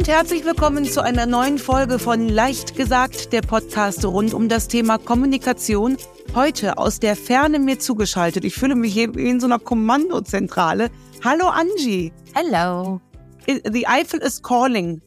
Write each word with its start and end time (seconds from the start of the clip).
und 0.00 0.08
herzlich 0.08 0.46
willkommen 0.46 0.86
zu 0.86 1.02
einer 1.02 1.26
neuen 1.26 1.58
Folge 1.58 1.98
von 1.98 2.26
Leicht 2.26 2.74
gesagt, 2.74 3.34
der 3.34 3.42
Podcast 3.42 4.02
rund 4.02 4.32
um 4.32 4.48
das 4.48 4.66
Thema 4.66 4.96
Kommunikation. 4.96 5.98
Heute 6.34 6.78
aus 6.78 7.00
der 7.00 7.14
Ferne 7.16 7.58
mir 7.58 7.78
zugeschaltet. 7.78 8.46
Ich 8.46 8.54
fühle 8.54 8.76
mich 8.76 8.94
hier 8.94 9.14
in 9.14 9.40
so 9.40 9.46
einer 9.46 9.58
Kommandozentrale. 9.58 10.90
Hallo 11.22 11.48
Angie. 11.48 12.14
Hello. 12.32 12.98
The 13.46 13.86
Eiffel 13.86 14.22
is 14.22 14.40
calling. 14.40 15.02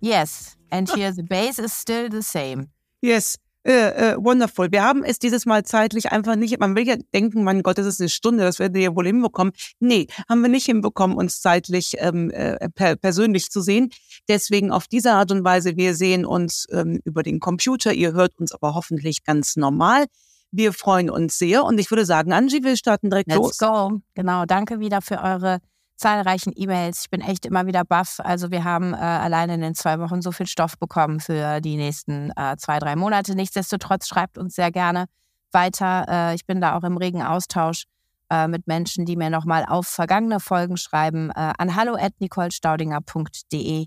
Yes, 0.00 0.56
and 0.70 0.92
here 0.92 1.12
the 1.12 1.22
base 1.22 1.62
is 1.62 1.80
still 1.80 2.08
the 2.10 2.22
same. 2.22 2.66
Yes. 3.00 3.38
Äh, 3.64 4.14
äh, 4.14 4.16
wonderful. 4.16 4.72
Wir 4.72 4.82
haben 4.82 5.04
es 5.04 5.20
dieses 5.20 5.46
Mal 5.46 5.64
zeitlich 5.64 6.10
einfach 6.10 6.34
nicht. 6.34 6.58
Man 6.58 6.74
will 6.74 6.84
ja 6.86 6.96
denken, 7.14 7.44
mein 7.44 7.62
Gott, 7.62 7.78
das 7.78 7.86
ist 7.86 8.00
eine 8.00 8.08
Stunde, 8.08 8.42
das 8.42 8.58
werden 8.58 8.74
wir 8.74 8.82
ja 8.82 8.96
wohl 8.96 9.06
hinbekommen. 9.06 9.52
Nee, 9.78 10.08
haben 10.28 10.42
wir 10.42 10.48
nicht 10.48 10.66
hinbekommen, 10.66 11.16
uns 11.16 11.40
zeitlich 11.40 11.94
ähm, 11.98 12.30
äh, 12.30 12.68
per 12.70 12.96
persönlich 12.96 13.50
zu 13.50 13.60
sehen. 13.60 13.90
Deswegen 14.28 14.70
auf 14.70 14.86
diese 14.86 15.12
Art 15.12 15.32
und 15.32 15.44
Weise, 15.44 15.76
wir 15.76 15.94
sehen 15.94 16.24
uns 16.24 16.66
ähm, 16.70 17.00
über 17.04 17.22
den 17.22 17.40
Computer. 17.40 17.92
Ihr 17.92 18.12
hört 18.12 18.38
uns 18.38 18.52
aber 18.52 18.74
hoffentlich 18.74 19.24
ganz 19.24 19.56
normal. 19.56 20.06
Wir 20.50 20.72
freuen 20.72 21.10
uns 21.10 21.38
sehr 21.38 21.64
und 21.64 21.78
ich 21.78 21.90
würde 21.90 22.04
sagen, 22.04 22.32
Angie, 22.32 22.62
wir 22.62 22.76
starten 22.76 23.10
direkt 23.10 23.28
Let's 23.28 23.38
los. 23.38 23.58
go. 23.58 24.00
Genau, 24.14 24.44
danke 24.44 24.80
wieder 24.80 25.00
für 25.00 25.20
eure 25.20 25.58
zahlreichen 25.96 26.52
E-Mails. 26.54 27.02
Ich 27.04 27.10
bin 27.10 27.20
echt 27.20 27.46
immer 27.46 27.66
wieder 27.66 27.84
baff. 27.84 28.18
Also 28.18 28.50
wir 28.50 28.64
haben 28.64 28.92
äh, 28.92 28.96
alleine 28.96 29.54
in 29.54 29.60
den 29.60 29.74
zwei 29.74 29.98
Wochen 29.98 30.20
so 30.20 30.32
viel 30.32 30.46
Stoff 30.46 30.78
bekommen 30.78 31.20
für 31.20 31.60
die 31.60 31.76
nächsten 31.76 32.30
äh, 32.36 32.56
zwei, 32.58 32.78
drei 32.78 32.96
Monate. 32.96 33.34
Nichtsdestotrotz 33.34 34.08
schreibt 34.08 34.36
uns 34.36 34.54
sehr 34.54 34.70
gerne 34.70 35.06
weiter. 35.52 36.06
Äh, 36.08 36.34
ich 36.34 36.44
bin 36.44 36.60
da 36.60 36.76
auch 36.76 36.82
im 36.82 36.96
regen 36.96 37.22
Austausch 37.22 37.84
äh, 38.30 38.48
mit 38.48 38.66
Menschen, 38.66 39.06
die 39.06 39.16
mir 39.16 39.30
nochmal 39.30 39.64
auf 39.66 39.86
vergangene 39.86 40.40
Folgen 40.40 40.76
schreiben. 40.76 41.30
Äh, 41.30 41.52
an 41.56 41.76
hallo.nicolestaudinger.de 41.76 43.86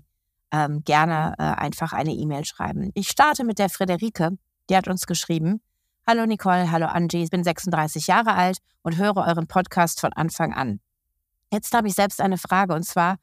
ähm, 0.56 0.82
gerne 0.84 1.34
äh, 1.38 1.42
einfach 1.42 1.92
eine 1.92 2.12
E-Mail 2.12 2.44
schreiben. 2.44 2.90
Ich 2.94 3.08
starte 3.08 3.44
mit 3.44 3.58
der 3.58 3.68
Friederike. 3.68 4.30
Die 4.70 4.76
hat 4.76 4.88
uns 4.88 5.06
geschrieben. 5.06 5.60
Hallo 6.06 6.24
Nicole, 6.24 6.70
hallo 6.70 6.86
Angie, 6.86 7.24
ich 7.24 7.30
bin 7.30 7.42
36 7.42 8.06
Jahre 8.06 8.34
alt 8.34 8.58
und 8.82 8.96
höre 8.96 9.16
euren 9.16 9.48
Podcast 9.48 10.00
von 10.00 10.12
Anfang 10.12 10.54
an. 10.54 10.80
Jetzt 11.52 11.74
habe 11.74 11.88
ich 11.88 11.94
selbst 11.94 12.20
eine 12.20 12.38
Frage 12.38 12.74
und 12.74 12.84
zwar 12.84 13.16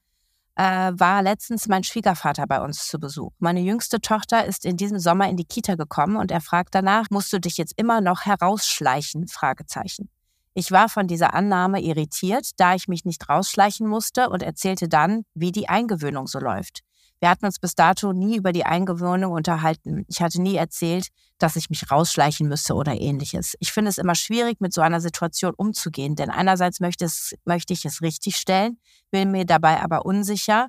äh, 0.56 0.92
war 0.94 1.24
letztens 1.24 1.68
mein 1.68 1.84
Schwiegervater 1.84 2.46
bei 2.46 2.62
uns 2.62 2.88
zu 2.88 3.00
Besuch. 3.00 3.32
Meine 3.40 3.62
jüngste 3.62 4.02
Tochter 4.02 4.46
ist 4.46 4.66
in 4.66 4.78
diesem 4.78 5.00
Sommer 5.00 5.30
in 5.30 5.38
die 5.38 5.46
Kita 5.46 5.76
gekommen 5.76 6.18
und 6.18 6.30
er 6.30 6.42
fragt 6.42 6.76
danach, 6.76 7.10
musst 7.10 7.32
du 7.34 7.40
dich 7.40 7.58
jetzt 7.58 7.74
immer 7.78 8.02
noch 8.02 8.26
herausschleichen? 8.26 9.28
Fragezeichen. 9.28 10.10
Ich 10.54 10.72
war 10.72 10.90
von 10.90 11.08
dieser 11.08 11.34
Annahme 11.34 11.82
irritiert, 11.82 12.52
da 12.58 12.76
ich 12.76 12.88
mich 12.88 13.06
nicht 13.06 13.28
rausschleichen 13.28 13.88
musste 13.88 14.30
und 14.30 14.44
erzählte 14.44 14.88
dann, 14.88 15.24
wie 15.34 15.52
die 15.52 15.70
Eingewöhnung 15.70 16.28
so 16.28 16.40
läuft. 16.40 16.82
Wir 17.24 17.30
hatten 17.30 17.46
uns 17.46 17.58
bis 17.58 17.74
dato 17.74 18.12
nie 18.12 18.36
über 18.36 18.52
die 18.52 18.66
Eingewöhnung 18.66 19.32
unterhalten. 19.32 20.04
Ich 20.10 20.22
hatte 20.22 20.42
nie 20.42 20.58
erzählt, 20.58 21.08
dass 21.38 21.56
ich 21.56 21.70
mich 21.70 21.90
rausschleichen 21.90 22.50
müsste 22.50 22.74
oder 22.74 23.00
ähnliches. 23.00 23.56
Ich 23.62 23.72
finde 23.72 23.88
es 23.88 23.98
immer 23.98 24.14
schwierig, 24.14 24.60
mit 24.60 24.74
so 24.74 24.82
einer 24.82 25.00
Situation 25.00 25.54
umzugehen, 25.56 26.18
denn 26.18 26.30
einerseits 26.30 26.82
möchte, 26.82 27.06
es, 27.06 27.34
möchte 27.46 27.72
ich 27.72 27.86
es 27.86 28.02
richtigstellen, 28.02 28.78
bin 29.10 29.32
mir 29.32 29.46
dabei 29.46 29.82
aber 29.82 30.06
unsicher, 30.06 30.68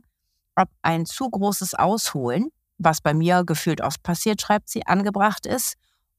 ob 0.55 0.69
ein 0.83 1.07
zu 1.07 1.29
großes 1.29 1.75
Ausholen, 1.75 2.51
was 2.79 3.01
bei 3.01 3.15
mir 3.15 3.43
gefühlt 3.43 3.81
oft 3.81 4.05
passiert, 4.05 4.41
schreibt 4.41 4.69
sie, 4.69 4.87
angebracht 4.87 5.47
ist. 5.47 5.75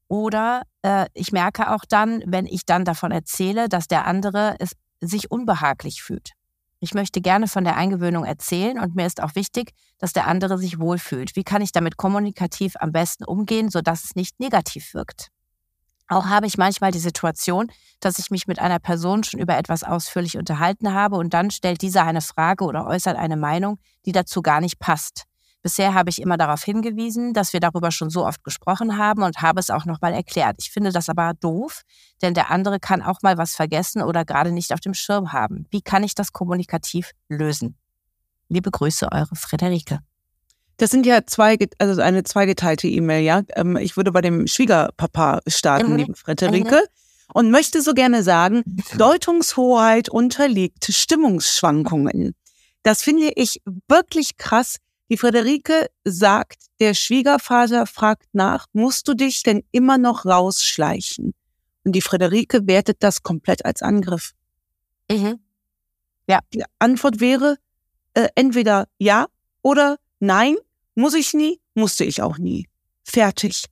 Oder 0.10 0.64
äh, 0.82 1.06
ich 1.14 1.32
merke 1.32 1.72
auch 1.72 1.86
dann, 1.88 2.22
wenn 2.26 2.46
ich 2.46 2.66
dann 2.66 2.84
davon 2.84 3.12
erzähle, 3.12 3.70
dass 3.70 3.88
der 3.88 4.06
andere 4.06 4.58
es 4.60 4.74
sich 5.00 5.32
unbehaglich 5.32 6.04
fühlt. 6.04 6.34
Ich 6.80 6.94
möchte 6.94 7.22
gerne 7.22 7.48
von 7.48 7.64
der 7.64 7.78
Eingewöhnung 7.78 8.26
erzählen 8.26 8.80
und 8.80 8.96
mir 8.96 9.06
ist 9.06 9.22
auch 9.22 9.36
wichtig, 9.36 9.72
dass 9.98 10.14
der 10.14 10.28
andere 10.28 10.58
sich 10.58 10.80
wohlfühlt. 10.80 11.36
Wie 11.36 11.44
kann 11.44 11.62
ich 11.62 11.72
damit 11.72 11.98
kommunikativ 11.98 12.74
am 12.80 12.92
besten 12.92 13.24
umgehen, 13.24 13.70
sodass 13.70 14.04
es 14.04 14.16
nicht 14.16 14.40
negativ 14.40 14.94
wirkt? 14.94 15.30
Auch 16.08 16.26
habe 16.28 16.46
ich 16.46 16.58
manchmal 16.58 16.92
die 16.92 17.00
Situation, 17.00 17.72
dass 18.00 18.20
ich 18.20 18.30
mich 18.30 18.46
mit 18.46 18.60
einer 18.60 18.78
Person 18.80 19.24
schon 19.24 19.40
über 19.40 19.58
etwas 19.58 19.84
ausführlich 19.84 20.38
unterhalten 20.38 20.94
habe 20.94 21.16
und 21.16 21.34
dann 21.34 21.50
stellt 21.50 21.82
dieser 21.82 22.04
eine 22.04 22.22
Frage 22.22 22.66
oder 22.66 22.86
äußert 22.86 23.18
eine 23.18 23.38
Meinung, 23.38 23.80
die 24.06 24.12
dazu 24.12 24.44
gar 24.44 24.62
nicht 24.62 24.78
passt. 24.80 25.26
Bisher 25.66 25.96
habe 25.96 26.12
ich 26.12 26.22
immer 26.22 26.38
darauf 26.38 26.64
hingewiesen, 26.64 27.34
dass 27.34 27.52
wir 27.52 27.60
darüber 27.60 27.90
schon 27.90 28.12
so 28.12 28.24
oft 28.24 28.44
gesprochen 28.44 29.00
haben 29.00 29.24
und 29.24 29.42
habe 29.42 29.60
es 29.60 29.72
auch 29.72 29.86
nochmal 29.86 30.14
erklärt. 30.14 30.58
Ich 30.60 30.70
finde 30.70 30.92
das 30.92 31.10
aber 31.10 31.34
doof, 31.40 31.82
denn 32.22 32.36
der 32.36 32.52
andere 32.52 32.80
kann 32.80 33.02
auch 33.02 33.24
mal 33.24 33.40
was 33.40 33.56
vergessen 33.56 34.04
oder 34.04 34.26
gerade 34.26 34.52
nicht 34.52 34.74
auf 34.74 34.80
dem 34.80 34.94
Schirm 34.94 35.34
haben. 35.34 35.66
Wie 35.72 35.82
kann 35.82 36.04
ich 36.04 36.14
das 36.14 36.32
kommunikativ 36.34 37.14
lösen? 37.30 37.76
Liebe 38.48 38.70
Grüße, 38.70 39.12
eure 39.12 39.36
Frederike. 39.36 40.02
Das 40.78 40.92
sind 40.92 41.08
ja 41.08 41.26
zwei, 41.26 41.58
also 41.80 42.00
eine 42.00 42.24
zweigeteilte 42.24 42.88
E-Mail, 42.88 43.24
ja. 43.24 43.42
Ähm, 43.56 43.76
ich 43.76 43.98
würde 43.98 44.12
bei 44.12 44.22
dem 44.22 44.46
Schwiegerpapa 44.46 45.40
starten, 45.48 45.94
mhm. 45.94 45.98
liebe 45.98 46.14
Frederike. 46.14 46.76
Mhm. 46.76 47.34
Und 47.34 47.50
möchte 47.50 47.82
so 47.82 47.96
gerne 47.96 48.22
sagen, 48.22 48.62
Deutungshoheit 48.98 50.10
unterliegt 50.10 50.94
Stimmungsschwankungen. 50.94 52.36
Das 52.84 53.02
finde 53.02 53.32
ich 53.36 53.64
wirklich 53.88 54.38
krass, 54.38 54.76
die 55.10 55.18
Friederike 55.18 55.90
sagt, 56.04 56.64
der 56.80 56.94
Schwiegervater 56.94 57.86
fragt 57.86 58.28
nach, 58.34 58.68
musst 58.74 59.08
du 59.08 59.14
dich 59.14 59.44
denn 59.44 59.64
immer 59.72 59.98
noch 59.98 60.26
rausschleichen? 60.26 61.34
Und 61.84 61.92
die 61.92 62.02
Friederike 62.02 62.66
wertet 62.66 62.98
das 63.02 63.22
komplett 63.22 63.66
als 63.66 63.84
Angriff. 63.84 64.32
Mhm. 65.10 65.40
Ja. 66.28 66.40
Die 66.54 66.64
Antwort 66.80 67.20
wäre 67.20 67.58
äh, 68.16 68.30
entweder 68.34 68.88
ja 68.98 69.28
oder 69.62 69.98
nein, 70.20 70.56
muss 70.96 71.14
ich 71.14 71.34
nie, 71.36 71.62
musste 71.76 72.04
ich 72.04 72.24
auch 72.24 72.40
nie. 72.40 72.68
Fertig. 73.04 73.66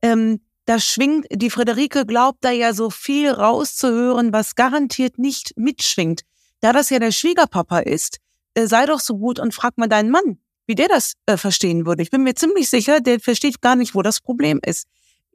Ähm, 0.00 0.40
da 0.64 0.78
schwingt, 0.80 1.26
die 1.30 1.50
Friederike 1.50 2.06
glaubt 2.06 2.42
da 2.42 2.50
ja 2.50 2.72
so 2.72 2.88
viel 2.88 3.30
rauszuhören, 3.30 4.32
was 4.32 4.54
garantiert 4.54 5.18
nicht 5.18 5.52
mitschwingt. 5.56 6.22
Da 6.60 6.72
das 6.72 6.88
ja 6.88 6.98
der 6.98 7.12
Schwiegerpapa 7.12 7.80
ist, 7.80 8.18
äh, 8.54 8.66
sei 8.66 8.86
doch 8.86 9.00
so 9.00 9.18
gut 9.18 9.38
und 9.38 9.54
frag 9.54 9.76
mal 9.76 9.88
deinen 9.88 10.10
Mann 10.10 10.38
wie 10.68 10.74
der 10.74 10.86
das 10.86 11.14
äh, 11.26 11.36
verstehen 11.36 11.86
würde. 11.86 12.02
Ich 12.02 12.10
bin 12.10 12.22
mir 12.22 12.34
ziemlich 12.34 12.70
sicher, 12.70 13.00
der 13.00 13.18
versteht 13.18 13.60
gar 13.60 13.74
nicht, 13.74 13.94
wo 13.94 14.02
das 14.02 14.20
Problem 14.20 14.60
ist. 14.64 14.86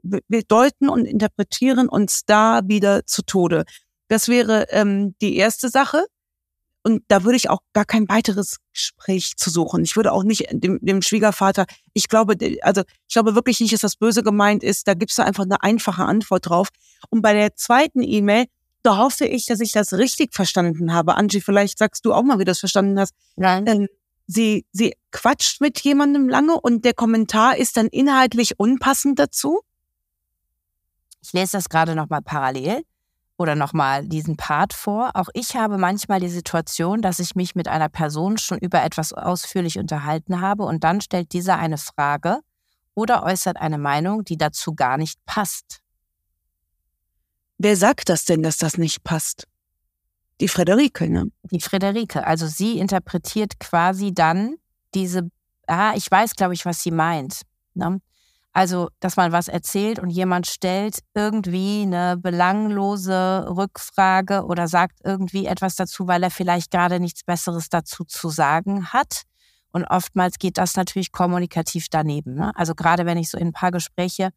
Wir 0.04 0.44
deuten 0.44 0.90
und 0.90 1.06
interpretieren 1.06 1.90
uns 1.90 2.22
da 2.26 2.62
wieder 2.66 3.06
zu 3.06 3.24
Tode. 3.24 3.66
Das 4.10 4.28
wäre 4.28 4.68
ähm, 4.70 5.16
die 5.22 5.36
erste 5.36 5.70
Sache. 5.70 6.06
Und 6.86 7.02
da 7.08 7.24
würde 7.24 7.38
ich 7.38 7.50
auch 7.50 7.60
gar 7.72 7.86
kein 7.86 8.10
weiteres 8.10 8.58
Gespräch 8.74 9.38
zu 9.38 9.50
suchen. 9.50 9.84
Ich 9.84 9.96
würde 9.96 10.12
auch 10.12 10.24
nicht 10.24 10.48
dem, 10.52 10.80
dem 10.82 11.02
Schwiegervater, 11.02 11.66
ich 11.94 12.10
glaube, 12.10 12.36
also 12.62 12.82
ich 13.08 13.14
glaube 13.14 13.36
wirklich 13.36 13.62
nicht, 13.62 13.74
dass 13.74 13.82
das 13.82 13.96
böse 13.96 14.22
gemeint 14.22 14.64
ist. 14.64 14.88
Da 14.88 14.94
gibt's 14.94 15.16
da 15.16 15.24
einfach 15.24 15.46
eine 15.46 15.64
einfache 15.64 16.04
Antwort 16.04 16.50
drauf. 16.50 16.68
Und 17.10 17.22
bei 17.22 17.34
der 17.34 17.56
zweiten 17.56 18.04
E-Mail, 18.04 18.48
da 18.84 18.98
hoffe 18.98 19.26
ich, 19.26 19.46
dass 19.46 19.62
ich 19.62 19.72
das 19.72 19.94
richtig 19.94 20.34
verstanden 20.34 20.94
habe. 20.94 21.16
Angie, 21.16 21.40
vielleicht 21.40 21.78
sagst 21.78 22.04
du 22.06 22.14
auch 22.14 22.24
mal, 22.24 22.36
wie 22.36 22.44
du 22.44 22.52
das 22.52 22.60
verstanden 22.60 23.00
hast. 23.00 23.14
Nein. 23.38 23.66
Ähm, 23.66 23.88
sie, 24.28 24.66
sie 24.72 24.94
quatscht 25.12 25.62
mit 25.62 25.80
jemandem 25.82 26.30
lange 26.30 26.60
und 26.60 26.86
der 26.86 26.94
Kommentar 26.94 27.58
ist 27.58 27.78
dann 27.78 27.88
inhaltlich 27.88 28.60
unpassend 28.60 29.20
dazu? 29.20 29.62
Ich 31.22 31.34
lese 31.34 31.54
das 31.54 31.70
gerade 31.70 31.96
nochmal 31.96 32.22
parallel 32.22 32.84
oder 33.38 33.56
nochmal 33.56 34.06
diesen 34.08 34.38
Part 34.38 34.74
vor. 34.74 35.12
Auch 35.16 35.30
ich 35.34 35.56
habe 35.56 35.78
manchmal 35.78 36.20
die 36.20 36.30
Situation, 36.30 37.02
dass 37.02 37.20
ich 37.20 37.36
mich 37.36 37.56
mit 37.56 37.68
einer 37.68 37.90
Person 37.90 38.38
schon 38.38 38.58
über 38.60 38.84
etwas 38.84 39.14
ausführlich 39.14 39.80
unterhalten 39.80 40.42
habe 40.42 40.64
und 40.64 40.84
dann 40.84 41.02
stellt 41.02 41.34
dieser 41.34 41.58
eine 41.58 41.78
Frage 41.78 42.40
oder 42.96 43.24
äußert 43.24 43.58
eine 43.58 43.78
Meinung, 43.78 44.24
die 44.24 44.38
dazu 44.38 44.76
gar 44.76 44.98
nicht 44.98 45.24
passt. 45.26 45.80
Wer 47.58 47.78
sagt 47.78 48.10
das 48.10 48.26
denn, 48.26 48.44
dass 48.44 48.58
das 48.58 48.78
nicht 48.78 49.04
passt? 49.04 49.48
Die 50.44 50.50
Frederike, 50.50 51.10
ne? 51.10 51.32
Die 51.52 51.62
Frederike. 51.62 52.28
Also 52.28 52.48
sie 52.48 52.78
interpretiert 52.78 53.62
quasi 53.62 54.14
dann 54.14 54.58
diese, 54.94 55.32
ah, 55.68 55.94
ich 55.96 56.12
weiß, 56.12 56.36
glaube 56.36 56.54
ich, 56.54 56.66
was 56.66 56.84
sie 56.84 56.92
meint. 56.92 57.44
Ne? 57.76 58.02
Also, 58.52 58.90
dass 59.00 59.16
man 59.16 59.32
was 59.32 59.48
erzählt 59.48 60.00
und 60.00 60.10
jemand 60.10 60.48
stellt 60.48 61.00
irgendwie 61.14 61.84
eine 61.84 62.18
belanglose 62.18 63.48
Rückfrage 63.56 64.44
oder 64.44 64.68
sagt 64.68 65.00
irgendwie 65.06 65.46
etwas 65.46 65.78
dazu, 65.78 66.10
weil 66.10 66.22
er 66.24 66.30
vielleicht 66.30 66.72
gerade 66.72 67.00
nichts 67.00 67.24
Besseres 67.24 67.70
dazu 67.70 68.04
zu 68.04 68.28
sagen 68.28 68.88
hat. 68.92 69.22
Und 69.72 69.86
oftmals 69.86 70.40
geht 70.40 70.58
das 70.58 70.76
natürlich 70.76 71.14
kommunikativ 71.14 71.88
daneben. 71.90 72.34
Ne? 72.34 72.52
Also 72.58 72.76
gerade 72.76 73.06
wenn 73.06 73.18
ich 73.18 73.30
so 73.30 73.38
in 73.38 73.48
ein 73.48 73.54
paar 73.54 73.72
Gespräche 73.72 74.32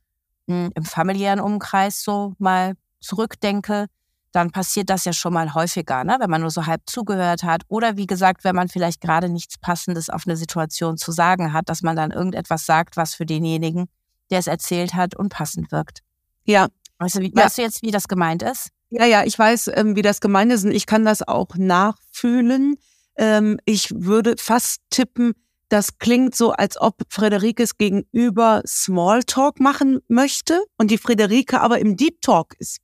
mh, 0.47 0.67
hm, 0.67 0.73
im 0.77 0.85
familiären 0.85 1.41
Umkreis 1.41 2.05
so 2.05 2.35
mal 2.39 2.75
zurückdenke, 3.01 3.87
dann 4.33 4.51
passiert 4.51 4.91
das 4.91 5.05
ja 5.05 5.13
schon 5.13 5.33
mal 5.33 5.55
häufiger, 5.55 6.05
ne? 6.05 6.17
wenn 6.21 6.31
man 6.31 6.41
nur 6.41 6.51
so 6.51 6.67
halb 6.67 6.83
zugehört 6.87 7.43
hat. 7.43 7.63
Oder 7.69 7.97
wie 7.97 8.07
gesagt, 8.07 8.45
wenn 8.45 8.55
man 8.55 8.69
vielleicht 8.69 9.01
gerade 9.01 9.29
nichts 9.29 9.59
Passendes 9.59 10.11
auf 10.11 10.27
eine 10.27 10.37
Situation 10.37 10.97
zu 10.99 11.13
sagen 11.13 11.53
hat, 11.53 11.69
dass 11.69 11.83
man 11.83 11.97
dann 11.97 12.11
irgendetwas 12.11 12.67
sagt, 12.67 12.97
was 12.97 13.15
für 13.15 13.27
denjenigen, 13.27 13.89
der 14.31 14.39
es 14.39 14.47
erzählt 14.47 14.95
hat, 14.95 15.15
unpassend 15.15 15.73
wirkt. 15.73 16.01
Ja. 16.45 16.69
Weißt 16.99 17.17
du, 17.17 17.21
wie, 17.21 17.33
ja. 17.35 17.45
weißt 17.45 17.59
du 17.59 17.63
jetzt, 17.63 17.83
wie 17.83 17.91
das 17.91 18.09
gemeint 18.09 18.43
ist? 18.43 18.69
Ja, 18.91 19.05
ja, 19.05 19.25
ich 19.25 19.39
weiß, 19.39 19.71
ähm, 19.75 19.97
wie 19.97 20.03
das 20.03 20.21
gemeint 20.21 20.53
ist 20.53 20.65
und 20.65 20.71
ich 20.71 20.87
kann 20.87 21.05
das 21.05 21.27
auch 21.27 21.57
nachfühlen. 21.57 22.77
Ähm, 23.17 23.59
ich 23.65 23.91
würde 23.95 24.37
fast 24.39 24.81
tippen, 24.91 25.35
das 25.69 25.99
klingt 25.99 26.37
so, 26.37 26.53
als 26.53 26.81
ob 26.81 27.03
Frederikes 27.09 27.77
gegenüber 27.77 28.63
Smalltalk 28.67 29.59
machen 29.59 30.01
möchte 30.09 30.63
und 30.79 30.91
die 30.91 30.99
Frederike 30.99 31.61
aber 31.61 31.81
im 31.81 31.97
Deep 31.97 32.21
Talk 32.21 32.55
ist. 32.59 32.79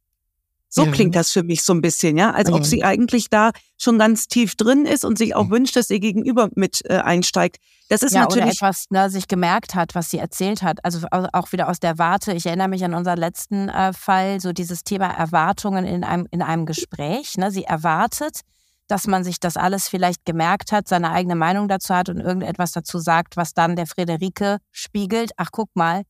So 0.74 0.86
ja. 0.86 0.90
klingt 0.90 1.14
das 1.14 1.30
für 1.30 1.42
mich 1.42 1.62
so 1.64 1.74
ein 1.74 1.82
bisschen, 1.82 2.16
ja, 2.16 2.30
als 2.30 2.50
ob 2.50 2.64
sie 2.64 2.82
eigentlich 2.82 3.28
da 3.28 3.50
schon 3.76 3.98
ganz 3.98 4.26
tief 4.26 4.56
drin 4.56 4.86
ist 4.86 5.04
und 5.04 5.18
sich 5.18 5.34
auch 5.34 5.50
wünscht, 5.50 5.76
dass 5.76 5.90
ihr 5.90 6.00
Gegenüber 6.00 6.48
mit 6.54 6.80
äh, 6.88 6.94
einsteigt. 6.94 7.58
Das 7.90 8.02
ist 8.02 8.14
ja, 8.14 8.22
natürlich 8.22 8.44
oder 8.44 8.52
etwas 8.52 8.86
ne, 8.88 9.10
sich 9.10 9.28
gemerkt 9.28 9.74
hat, 9.74 9.94
was 9.94 10.08
sie 10.08 10.16
erzählt 10.16 10.62
hat. 10.62 10.82
Also 10.82 11.06
auch 11.10 11.52
wieder 11.52 11.68
aus 11.68 11.78
der 11.78 11.98
Warte. 11.98 12.32
Ich 12.32 12.46
erinnere 12.46 12.68
mich 12.68 12.82
an 12.86 12.94
unseren 12.94 13.18
letzten 13.18 13.68
äh, 13.68 13.92
Fall, 13.92 14.40
so 14.40 14.54
dieses 14.54 14.82
Thema 14.82 15.08
Erwartungen 15.08 15.84
in 15.84 16.04
einem 16.04 16.26
in 16.30 16.40
einem 16.40 16.64
Gespräch. 16.64 17.36
Ne? 17.36 17.50
Sie 17.50 17.64
erwartet, 17.64 18.40
dass 18.86 19.06
man 19.06 19.24
sich 19.24 19.40
das 19.40 19.58
alles 19.58 19.88
vielleicht 19.88 20.24
gemerkt 20.24 20.72
hat, 20.72 20.88
seine 20.88 21.10
eigene 21.10 21.34
Meinung 21.34 21.68
dazu 21.68 21.94
hat 21.94 22.08
und 22.08 22.18
irgendetwas 22.18 22.72
dazu 22.72 22.98
sagt, 22.98 23.36
was 23.36 23.52
dann 23.52 23.76
der 23.76 23.86
Friederike 23.86 24.56
spiegelt. 24.70 25.32
Ach, 25.36 25.50
guck 25.52 25.68
mal, 25.76 26.04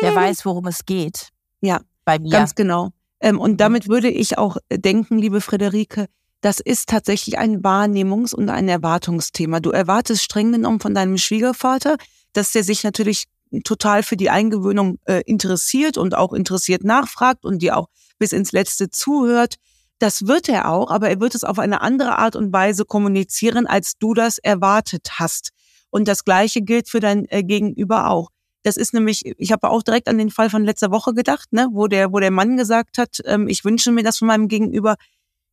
der 0.00 0.14
weiß, 0.14 0.44
worum 0.44 0.68
es 0.68 0.84
geht. 0.84 1.30
Ja, 1.60 1.80
bei 2.04 2.20
mir. 2.20 2.30
Ganz 2.30 2.54
genau. 2.54 2.92
Ähm, 3.20 3.40
und 3.40 3.60
damit 3.60 3.88
würde 3.88 4.08
ich 4.08 4.38
auch 4.38 4.56
denken, 4.70 5.18
liebe 5.18 5.40
Friederike, 5.40 6.06
das 6.40 6.60
ist 6.60 6.88
tatsächlich 6.88 7.38
ein 7.38 7.62
Wahrnehmungs- 7.62 8.34
und 8.34 8.50
ein 8.50 8.68
Erwartungsthema. 8.68 9.60
Du 9.60 9.70
erwartest 9.70 10.22
streng 10.22 10.52
genommen 10.52 10.80
von 10.80 10.94
deinem 10.94 11.18
Schwiegervater, 11.18 11.96
dass 12.32 12.52
der 12.52 12.62
sich 12.62 12.84
natürlich 12.84 13.24
total 13.64 14.02
für 14.02 14.16
die 14.16 14.30
Eingewöhnung 14.30 14.98
äh, 15.06 15.22
interessiert 15.24 15.96
und 15.96 16.14
auch 16.14 16.32
interessiert 16.32 16.84
nachfragt 16.84 17.44
und 17.44 17.62
dir 17.62 17.76
auch 17.76 17.88
bis 18.18 18.32
ins 18.32 18.52
Letzte 18.52 18.90
zuhört. 18.90 19.54
Das 19.98 20.26
wird 20.26 20.48
er 20.48 20.70
auch, 20.70 20.90
aber 20.90 21.08
er 21.08 21.20
wird 21.20 21.34
es 21.34 21.44
auf 21.44 21.58
eine 21.58 21.80
andere 21.80 22.18
Art 22.18 22.36
und 22.36 22.52
Weise 22.52 22.84
kommunizieren, 22.84 23.66
als 23.66 23.94
du 23.98 24.14
das 24.14 24.38
erwartet 24.38 25.12
hast. 25.18 25.50
Und 25.90 26.06
das 26.08 26.24
Gleiche 26.24 26.60
gilt 26.60 26.88
für 26.90 27.00
dein 27.00 27.26
äh, 27.30 27.42
Gegenüber 27.42 28.10
auch. 28.10 28.28
Das 28.66 28.76
ist 28.76 28.92
nämlich, 28.92 29.22
ich 29.38 29.52
habe 29.52 29.70
auch 29.70 29.84
direkt 29.84 30.08
an 30.08 30.18
den 30.18 30.28
Fall 30.28 30.50
von 30.50 30.64
letzter 30.64 30.90
Woche 30.90 31.14
gedacht, 31.14 31.52
ne, 31.52 31.68
wo 31.70 31.86
der, 31.86 32.12
wo 32.12 32.18
der 32.18 32.32
Mann 32.32 32.56
gesagt 32.56 32.98
hat, 32.98 33.20
ähm, 33.24 33.46
ich 33.46 33.64
wünsche 33.64 33.92
mir 33.92 34.02
das 34.02 34.18
von 34.18 34.26
meinem 34.26 34.48
Gegenüber. 34.48 34.96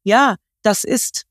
Ja, 0.01 0.37
das 0.63 0.83
ist, 0.83 1.25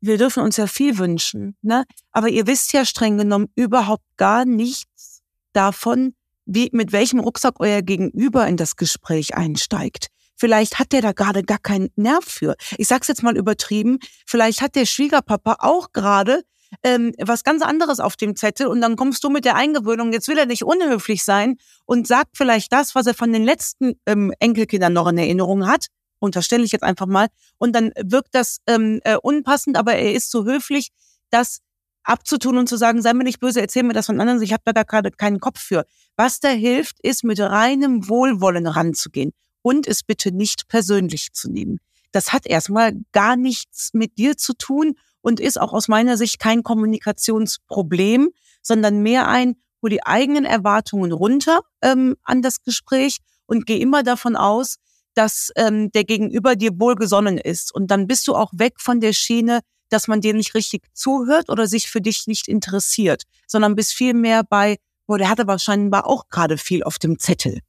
wir 0.00 0.16
dürfen 0.16 0.42
uns 0.42 0.56
ja 0.56 0.68
viel 0.68 0.96
wünschen, 0.96 1.54
ne? 1.60 1.84
Aber 2.12 2.30
ihr 2.30 2.46
wisst 2.46 2.72
ja 2.72 2.86
streng 2.86 3.18
genommen 3.18 3.50
überhaupt 3.56 4.06
gar 4.16 4.46
nichts 4.46 5.20
davon, 5.52 6.14
wie, 6.46 6.70
mit 6.72 6.92
welchem 6.92 7.20
Rucksack 7.20 7.56
euer 7.58 7.82
Gegenüber 7.82 8.46
in 8.46 8.56
das 8.56 8.76
Gespräch 8.76 9.34
einsteigt. 9.34 10.06
Vielleicht 10.34 10.78
hat 10.78 10.92
der 10.92 11.02
da 11.02 11.12
gerade 11.12 11.42
gar 11.42 11.58
keinen 11.58 11.90
Nerv 11.94 12.24
für. 12.24 12.56
Ich 12.78 12.88
sag's 12.88 13.08
jetzt 13.08 13.22
mal 13.22 13.36
übertrieben. 13.36 13.98
Vielleicht 14.26 14.62
hat 14.62 14.76
der 14.76 14.86
Schwiegerpapa 14.86 15.56
auch 15.58 15.92
gerade 15.92 16.42
ähm, 16.82 17.12
was 17.20 17.44
ganz 17.44 17.62
anderes 17.62 18.00
auf 18.00 18.16
dem 18.16 18.36
Zettel 18.36 18.66
und 18.66 18.80
dann 18.80 18.96
kommst 18.96 19.22
du 19.24 19.30
mit 19.30 19.44
der 19.44 19.56
Eingewöhnung, 19.56 20.12
jetzt 20.12 20.28
will 20.28 20.38
er 20.38 20.46
nicht 20.46 20.64
unhöflich 20.64 21.24
sein 21.24 21.56
und 21.84 22.06
sagt 22.06 22.36
vielleicht 22.36 22.72
das, 22.72 22.94
was 22.94 23.06
er 23.06 23.14
von 23.14 23.32
den 23.32 23.44
letzten 23.44 23.94
ähm, 24.06 24.32
Enkelkindern 24.38 24.92
noch 24.92 25.08
in 25.08 25.18
Erinnerung 25.18 25.66
hat, 25.66 25.86
unterstelle 26.18 26.64
ich 26.64 26.72
jetzt 26.72 26.82
einfach 26.82 27.06
mal, 27.06 27.28
und 27.58 27.74
dann 27.74 27.92
wirkt 28.02 28.34
das 28.34 28.58
ähm, 28.66 29.00
äh, 29.04 29.16
unpassend, 29.16 29.76
aber 29.76 29.94
er 29.94 30.12
ist 30.12 30.30
so 30.30 30.44
höflich, 30.44 30.90
das 31.30 31.60
abzutun 32.02 32.58
und 32.58 32.68
zu 32.68 32.76
sagen, 32.76 33.02
sei 33.02 33.12
mir 33.14 33.24
nicht 33.24 33.40
böse, 33.40 33.60
erzähl 33.60 33.82
mir 33.82 33.94
das 33.94 34.06
von 34.06 34.20
anderen, 34.20 34.42
ich 34.42 34.52
habe 34.52 34.62
da 34.72 34.82
gerade 34.82 35.10
keinen 35.10 35.40
Kopf 35.40 35.60
für. 35.60 35.84
Was 36.16 36.40
da 36.40 36.48
hilft, 36.48 37.00
ist 37.00 37.24
mit 37.24 37.40
reinem 37.40 38.08
Wohlwollen 38.08 38.66
ranzugehen 38.66 39.32
und 39.62 39.86
es 39.86 40.02
bitte 40.02 40.30
nicht 40.32 40.68
persönlich 40.68 41.32
zu 41.32 41.50
nehmen. 41.50 41.80
Das 42.12 42.32
hat 42.32 42.46
erstmal 42.46 42.92
gar 43.12 43.36
nichts 43.36 43.90
mit 43.92 44.18
dir 44.18 44.36
zu 44.36 44.54
tun 44.54 44.94
und 45.24 45.40
ist 45.40 45.58
auch 45.58 45.72
aus 45.72 45.88
meiner 45.88 46.18
Sicht 46.18 46.38
kein 46.38 46.62
Kommunikationsproblem, 46.62 48.30
sondern 48.62 49.02
mehr 49.02 49.26
ein, 49.26 49.56
hol 49.82 49.88
die 49.88 50.04
eigenen 50.04 50.44
Erwartungen 50.44 51.12
runter 51.12 51.60
ähm, 51.80 52.16
an 52.22 52.42
das 52.42 52.62
Gespräch 52.62 53.18
und 53.46 53.64
geh 53.66 53.80
immer 53.80 54.02
davon 54.02 54.36
aus, 54.36 54.76
dass 55.14 55.50
ähm, 55.56 55.90
der 55.92 56.04
Gegenüber 56.04 56.56
dir 56.56 56.78
wohlgesonnen 56.78 57.38
ist. 57.38 57.74
Und 57.74 57.90
dann 57.90 58.06
bist 58.06 58.28
du 58.28 58.34
auch 58.34 58.50
weg 58.52 58.74
von 58.78 59.00
der 59.00 59.14
Schiene, 59.14 59.60
dass 59.88 60.08
man 60.08 60.20
dir 60.20 60.34
nicht 60.34 60.54
richtig 60.54 60.82
zuhört 60.92 61.48
oder 61.48 61.66
sich 61.66 61.90
für 61.90 62.02
dich 62.02 62.26
nicht 62.26 62.46
interessiert, 62.46 63.22
sondern 63.46 63.76
bist 63.76 63.94
viel 63.94 64.12
mehr 64.12 64.42
bei, 64.44 64.76
boah, 65.06 65.16
der 65.16 65.30
hat 65.30 65.40
aber 65.40 65.58
scheinbar 65.58 66.06
auch 66.06 66.28
gerade 66.28 66.58
viel 66.58 66.82
auf 66.82 66.98
dem 66.98 67.18
Zettel. 67.18 67.60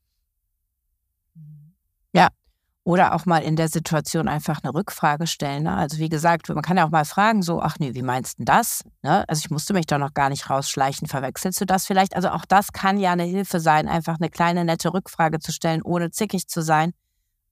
Oder 2.86 3.16
auch 3.16 3.26
mal 3.26 3.40
in 3.40 3.56
der 3.56 3.68
Situation 3.68 4.28
einfach 4.28 4.60
eine 4.64 4.72
Rückfrage 4.72 5.26
stellen. 5.26 5.64
Ne? 5.64 5.76
Also 5.76 5.98
wie 5.98 6.08
gesagt, 6.08 6.50
man 6.50 6.62
kann 6.62 6.78
ja 6.78 6.86
auch 6.86 6.92
mal 6.92 7.04
fragen, 7.04 7.42
so, 7.42 7.60
ach 7.60 7.78
nee, 7.80 7.96
wie 7.96 8.04
meinst 8.04 8.38
du 8.38 8.44
das? 8.44 8.84
Ne? 9.02 9.28
Also 9.28 9.40
ich 9.40 9.50
musste 9.50 9.74
mich 9.74 9.88
da 9.88 9.98
noch 9.98 10.14
gar 10.14 10.30
nicht 10.30 10.52
rausschleichen, 10.52 11.08
verwechselst 11.08 11.60
du 11.60 11.66
das 11.66 11.88
vielleicht? 11.88 12.16
Also 12.16 12.30
auch 12.30 12.46
das 12.46 12.74
kann 12.74 13.00
ja 13.00 13.12
eine 13.12 13.24
Hilfe 13.24 13.60
sein, 13.60 13.88
einfach 13.88 14.18
eine 14.20 14.30
kleine, 14.30 14.64
nette 14.66 14.94
Rückfrage 14.94 15.40
zu 15.40 15.52
stellen, 15.52 15.82
ohne 15.82 16.12
zickig 16.12 16.48
zu 16.48 16.62
sein, 16.62 16.94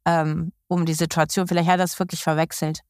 ähm, 0.05 0.53
um 0.67 0.85
die 0.85 0.93
Situation, 0.93 1.47
vielleicht 1.47 1.67
hat 1.67 1.79
er 1.79 1.85
das 1.85 1.97
wirklich 1.97 2.21
verwechselt. 2.21 2.81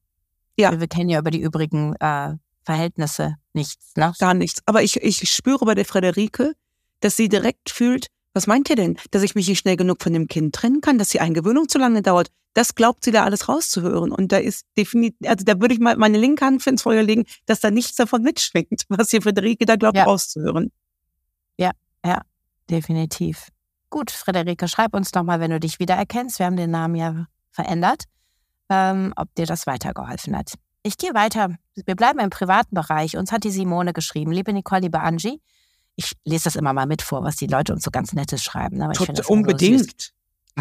Ja. 0.58 0.78
Wir 0.78 0.86
kennen 0.86 1.08
ja 1.08 1.20
über 1.20 1.30
die 1.30 1.40
übrigen 1.40 1.96
äh, 1.96 2.34
Verhältnisse 2.62 3.36
nichts. 3.54 3.96
Ne? 3.96 4.12
Gar 4.18 4.34
nichts. 4.34 4.60
Aber 4.66 4.82
ich, 4.82 5.02
ich 5.02 5.30
spüre 5.30 5.64
bei 5.64 5.74
der 5.74 5.86
Frederike, 5.86 6.52
dass 7.00 7.16
sie 7.16 7.30
direkt 7.30 7.70
fühlt, 7.70 8.08
was 8.34 8.46
meint 8.48 8.68
ihr 8.68 8.76
denn? 8.76 8.98
Dass 9.12 9.22
ich 9.22 9.34
mich 9.34 9.48
nicht 9.48 9.60
schnell 9.60 9.76
genug 9.76 10.02
von 10.02 10.12
dem 10.12 10.26
Kind 10.26 10.54
trennen 10.54 10.80
kann, 10.80 10.98
dass 10.98 11.08
die 11.08 11.20
Eingewöhnung 11.20 11.68
zu 11.68 11.78
lange 11.78 12.02
dauert? 12.02 12.28
Das 12.52 12.74
glaubt 12.74 13.04
sie 13.04 13.12
da 13.12 13.24
alles 13.24 13.48
rauszuhören. 13.48 14.12
Und 14.12 14.32
da 14.32 14.38
ist 14.38 14.66
definitiv, 14.76 15.16
also 15.28 15.44
da 15.44 15.60
würde 15.60 15.74
ich 15.74 15.80
mal 15.80 15.96
meine 15.96 16.18
linke 16.18 16.44
Hand 16.44 16.66
ins 16.66 16.82
Feuer 16.82 17.02
legen, 17.02 17.24
dass 17.46 17.60
da 17.60 17.70
nichts 17.70 17.96
davon 17.96 18.22
mitschwingt, 18.22 18.84
was 18.88 19.10
hier 19.10 19.22
Friederike 19.22 19.64
da 19.64 19.76
glaubt 19.76 19.96
ja. 19.96 20.04
rauszuhören. 20.04 20.72
Ja, 21.58 21.70
ja, 22.04 22.22
definitiv. 22.68 23.48
Gut, 23.88 24.10
Friederike, 24.10 24.66
schreib 24.66 24.94
uns 24.94 25.12
doch 25.12 25.22
mal, 25.22 25.38
wenn 25.38 25.52
du 25.52 25.60
dich 25.60 25.78
wiedererkennst. 25.78 26.40
Wir 26.40 26.46
haben 26.46 26.56
den 26.56 26.72
Namen 26.72 26.96
ja 26.96 27.26
verändert, 27.50 28.04
ähm, 28.68 29.12
ob 29.16 29.32
dir 29.36 29.46
das 29.46 29.68
weitergeholfen 29.68 30.36
hat. 30.36 30.54
Ich 30.82 30.98
gehe 30.98 31.14
weiter. 31.14 31.56
Wir 31.86 31.94
bleiben 31.94 32.18
im 32.18 32.30
privaten 32.30 32.74
Bereich. 32.74 33.16
Uns 33.16 33.32
hat 33.32 33.44
die 33.44 33.50
Simone 33.50 33.92
geschrieben. 33.92 34.32
Liebe 34.32 34.52
Nicole, 34.52 34.82
liebe 34.82 35.00
Angie, 35.00 35.40
ich 35.96 36.12
lese 36.24 36.44
das 36.44 36.56
immer 36.56 36.72
mal 36.72 36.86
mit 36.86 37.02
vor, 37.02 37.22
was 37.22 37.36
die 37.36 37.46
Leute 37.46 37.72
uns 37.72 37.84
so 37.84 37.90
ganz 37.90 38.12
Nettes 38.12 38.42
schreiben. 38.42 38.80
Aber 38.82 38.92
ich 38.92 39.06
das 39.06 39.26
unbedingt. 39.26 40.12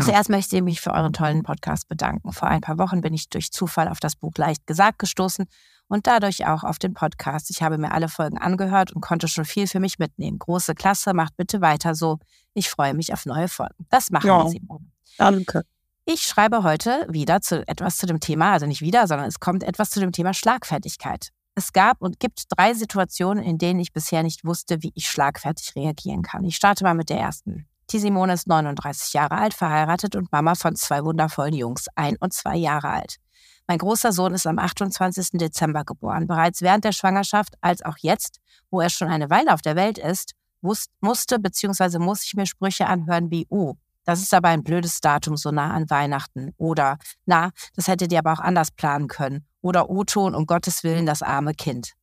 Zuerst 0.01 0.29
möchte 0.29 0.55
ich 0.55 0.63
mich 0.63 0.81
für 0.81 0.91
euren 0.91 1.13
tollen 1.13 1.43
Podcast 1.43 1.87
bedanken. 1.87 2.31
Vor 2.31 2.47
ein 2.47 2.61
paar 2.61 2.79
Wochen 2.79 3.01
bin 3.01 3.13
ich 3.13 3.29
durch 3.29 3.51
Zufall 3.51 3.87
auf 3.87 3.99
das 3.99 4.15
Buch 4.15 4.31
Leicht 4.37 4.65
gesagt 4.65 4.97
gestoßen 4.97 5.45
und 5.87 6.07
dadurch 6.07 6.47
auch 6.47 6.63
auf 6.63 6.79
den 6.79 6.95
Podcast. 6.95 7.51
Ich 7.51 7.61
habe 7.61 7.77
mir 7.77 7.91
alle 7.91 8.09
Folgen 8.09 8.39
angehört 8.39 8.91
und 8.91 9.01
konnte 9.01 9.27
schon 9.27 9.45
viel 9.45 9.67
für 9.67 9.79
mich 9.79 9.99
mitnehmen. 9.99 10.39
Große 10.39 10.73
Klasse, 10.73 11.13
macht 11.13 11.37
bitte 11.37 11.61
weiter 11.61 11.93
so. 11.93 12.17
Ich 12.55 12.69
freue 12.69 12.95
mich 12.95 13.13
auf 13.13 13.27
neue 13.27 13.47
Folgen. 13.47 13.85
Das 13.89 14.09
machen 14.09 14.27
ja, 14.27 14.43
wir, 14.43 14.49
Simone. 14.49 14.85
Danke. 15.19 15.63
Ich 16.05 16.23
schreibe 16.23 16.63
heute 16.63 17.05
wieder 17.09 17.41
zu 17.41 17.65
etwas 17.67 17.97
zu 17.97 18.07
dem 18.07 18.19
Thema, 18.19 18.53
also 18.53 18.65
nicht 18.65 18.81
wieder, 18.81 19.07
sondern 19.07 19.27
es 19.27 19.39
kommt 19.39 19.63
etwas 19.63 19.91
zu 19.91 19.99
dem 19.99 20.11
Thema 20.11 20.33
Schlagfertigkeit. 20.33 21.29
Es 21.55 21.71
gab 21.71 22.01
und 22.01 22.19
gibt 22.19 22.45
drei 22.49 22.73
Situationen, 22.73 23.43
in 23.43 23.57
denen 23.57 23.79
ich 23.79 23.93
bisher 23.93 24.23
nicht 24.23 24.43
wusste, 24.43 24.81
wie 24.81 24.91
ich 24.95 25.07
schlagfertig 25.07 25.75
reagieren 25.75 26.23
kann. 26.23 26.43
Ich 26.43 26.55
starte 26.55 26.83
mal 26.83 26.95
mit 26.95 27.09
der 27.09 27.19
ersten. 27.19 27.67
Die 27.91 27.99
Simone 27.99 28.33
ist 28.33 28.47
39 28.47 29.13
Jahre 29.13 29.35
alt, 29.35 29.53
verheiratet 29.53 30.15
und 30.15 30.31
Mama 30.31 30.55
von 30.55 30.75
zwei 30.75 31.03
wundervollen 31.03 31.53
Jungs, 31.53 31.87
ein 31.95 32.15
und 32.19 32.33
zwei 32.33 32.55
Jahre 32.55 32.89
alt. 32.89 33.17
Mein 33.67 33.77
großer 33.77 34.11
Sohn 34.11 34.33
ist 34.33 34.47
am 34.47 34.57
28. 34.57 35.31
Dezember 35.33 35.83
geboren. 35.83 36.27
Bereits 36.27 36.61
während 36.61 36.85
der 36.85 36.91
Schwangerschaft 36.91 37.55
als 37.61 37.83
auch 37.83 37.97
jetzt, 37.99 38.39
wo 38.71 38.81
er 38.81 38.89
schon 38.89 39.09
eine 39.09 39.29
Weile 39.29 39.53
auf 39.53 39.61
der 39.61 39.75
Welt 39.75 39.97
ist, 39.97 40.33
musste 40.61 41.39
bzw. 41.39 41.99
muss 41.99 42.23
ich 42.23 42.33
mir 42.33 42.45
Sprüche 42.45 42.87
anhören 42.87 43.29
wie, 43.31 43.45
oh, 43.49 43.75
das 44.05 44.21
ist 44.21 44.33
aber 44.33 44.49
ein 44.49 44.63
blödes 44.63 45.01
Datum 45.01 45.37
so 45.37 45.51
nah 45.51 45.71
an 45.71 45.89
Weihnachten. 45.89 46.53
Oder, 46.57 46.97
na, 47.25 47.51
das 47.75 47.87
hättet 47.87 48.11
ihr 48.11 48.19
aber 48.19 48.33
auch 48.33 48.39
anders 48.39 48.71
planen 48.71 49.07
können. 49.07 49.45
Oder 49.63 49.89
O-Ton, 49.89 50.35
um 50.35 50.45
Gottes 50.45 50.83
Willen, 50.83 51.05
das 51.05 51.23
arme 51.23 51.53
Kind. 51.53 51.93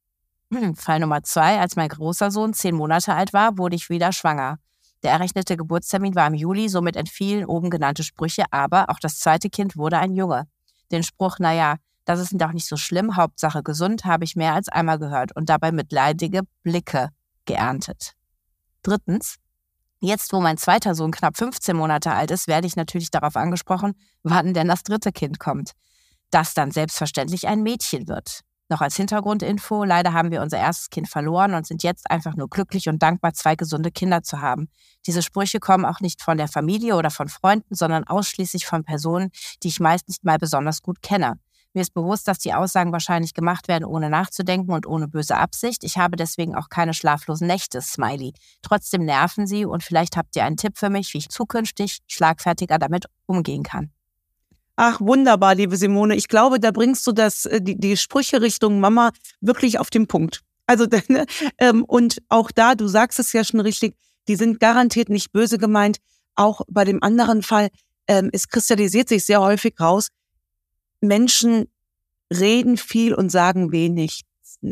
Hm, 0.52 0.74
Fall 0.74 0.98
Nummer 0.98 1.22
zwei, 1.22 1.60
als 1.60 1.76
mein 1.76 1.90
großer 1.90 2.30
Sohn 2.30 2.54
zehn 2.54 2.74
Monate 2.74 3.14
alt 3.14 3.32
war, 3.32 3.58
wurde 3.58 3.76
ich 3.76 3.90
wieder 3.90 4.12
schwanger. 4.12 4.58
Der 5.02 5.12
errechnete 5.12 5.56
Geburtstermin 5.56 6.14
war 6.14 6.26
im 6.26 6.34
Juli, 6.34 6.68
somit 6.68 6.96
entfielen 6.96 7.44
oben 7.44 7.70
genannte 7.70 8.02
Sprüche, 8.02 8.44
aber 8.50 8.88
auch 8.88 8.98
das 8.98 9.18
zweite 9.18 9.50
Kind 9.50 9.76
wurde 9.76 9.98
ein 9.98 10.14
Junge. 10.14 10.48
Den 10.90 11.02
Spruch, 11.02 11.38
naja, 11.38 11.76
das 12.06 12.18
ist 12.18 12.32
doch 12.32 12.52
nicht 12.52 12.66
so 12.66 12.76
schlimm, 12.76 13.16
Hauptsache 13.16 13.62
gesund, 13.62 14.04
habe 14.06 14.24
ich 14.24 14.36
mehr 14.36 14.54
als 14.54 14.68
einmal 14.68 14.98
gehört 14.98 15.36
und 15.36 15.50
dabei 15.50 15.70
mitleidige 15.70 16.40
Blicke 16.62 17.10
geerntet. 17.44 18.14
Drittens, 18.82 19.36
Jetzt, 20.02 20.32
wo 20.32 20.40
mein 20.40 20.56
zweiter 20.56 20.94
Sohn 20.94 21.10
knapp 21.10 21.36
15 21.36 21.76
Monate 21.76 22.12
alt 22.12 22.30
ist, 22.30 22.48
werde 22.48 22.66
ich 22.66 22.74
natürlich 22.74 23.10
darauf 23.10 23.36
angesprochen, 23.36 23.92
wann 24.22 24.54
denn 24.54 24.66
das 24.68 24.82
dritte 24.82 25.12
Kind 25.12 25.38
kommt. 25.38 25.72
Das 26.30 26.54
dann 26.54 26.70
selbstverständlich 26.70 27.48
ein 27.48 27.62
Mädchen 27.62 28.08
wird. 28.08 28.40
Noch 28.70 28.80
als 28.80 28.94
Hintergrundinfo, 28.94 29.82
leider 29.82 30.12
haben 30.12 30.30
wir 30.30 30.42
unser 30.42 30.58
erstes 30.58 30.90
Kind 30.90 31.08
verloren 31.08 31.54
und 31.54 31.66
sind 31.66 31.82
jetzt 31.82 32.08
einfach 32.08 32.36
nur 32.36 32.48
glücklich 32.48 32.88
und 32.88 33.02
dankbar, 33.02 33.34
zwei 33.34 33.56
gesunde 33.56 33.90
Kinder 33.90 34.22
zu 34.22 34.40
haben. 34.40 34.68
Diese 35.06 35.22
Sprüche 35.22 35.58
kommen 35.58 35.84
auch 35.84 35.98
nicht 35.98 36.22
von 36.22 36.38
der 36.38 36.46
Familie 36.46 36.94
oder 36.94 37.10
von 37.10 37.28
Freunden, 37.28 37.74
sondern 37.74 38.04
ausschließlich 38.04 38.66
von 38.66 38.84
Personen, 38.84 39.30
die 39.64 39.68
ich 39.68 39.80
meist 39.80 40.06
nicht 40.06 40.22
mal 40.22 40.38
besonders 40.38 40.82
gut 40.82 41.02
kenne. 41.02 41.34
Mir 41.72 41.80
ist 41.80 41.94
bewusst, 41.94 42.28
dass 42.28 42.38
die 42.38 42.54
Aussagen 42.54 42.92
wahrscheinlich 42.92 43.34
gemacht 43.34 43.66
werden, 43.66 43.84
ohne 43.84 44.08
nachzudenken 44.08 44.72
und 44.72 44.86
ohne 44.86 45.08
böse 45.08 45.36
Absicht. 45.36 45.82
Ich 45.82 45.98
habe 45.98 46.16
deswegen 46.16 46.54
auch 46.54 46.68
keine 46.68 46.94
schlaflosen 46.94 47.48
Nächte, 47.48 47.80
Smiley. 47.80 48.34
Trotzdem 48.62 49.04
nerven 49.04 49.48
sie 49.48 49.64
und 49.64 49.82
vielleicht 49.82 50.16
habt 50.16 50.36
ihr 50.36 50.44
einen 50.44 50.56
Tipp 50.56 50.78
für 50.78 50.90
mich, 50.90 51.12
wie 51.14 51.18
ich 51.18 51.28
zukünftig 51.28 51.98
schlagfertiger 52.06 52.78
damit 52.78 53.06
umgehen 53.26 53.64
kann. 53.64 53.92
Ach, 54.82 54.98
wunderbar, 54.98 55.56
liebe 55.56 55.76
Simone. 55.76 56.16
Ich 56.16 56.26
glaube, 56.26 56.58
da 56.58 56.70
bringst 56.70 57.06
du 57.06 57.12
das, 57.12 57.44
äh, 57.44 57.60
die, 57.60 57.78
die 57.78 57.98
Sprüche 57.98 58.40
Richtung 58.40 58.80
Mama 58.80 59.10
wirklich 59.42 59.78
auf 59.78 59.90
den 59.90 60.06
Punkt. 60.06 60.40
Also, 60.64 60.86
ne, 61.08 61.26
ähm, 61.58 61.84
und 61.84 62.22
auch 62.30 62.50
da, 62.50 62.74
du 62.74 62.88
sagst 62.88 63.18
es 63.18 63.34
ja 63.34 63.44
schon 63.44 63.60
richtig, 63.60 63.94
die 64.26 64.36
sind 64.36 64.58
garantiert 64.58 65.10
nicht 65.10 65.32
böse 65.32 65.58
gemeint. 65.58 65.98
Auch 66.34 66.62
bei 66.66 66.86
dem 66.86 67.02
anderen 67.02 67.42
Fall, 67.42 67.68
ähm, 68.06 68.30
es 68.32 68.48
kristallisiert 68.48 69.10
sich 69.10 69.26
sehr 69.26 69.42
häufig 69.42 69.78
raus, 69.78 70.08
Menschen 71.02 71.66
reden 72.32 72.78
viel 72.78 73.12
und 73.12 73.30
sagen 73.30 73.72
wenig 73.72 74.22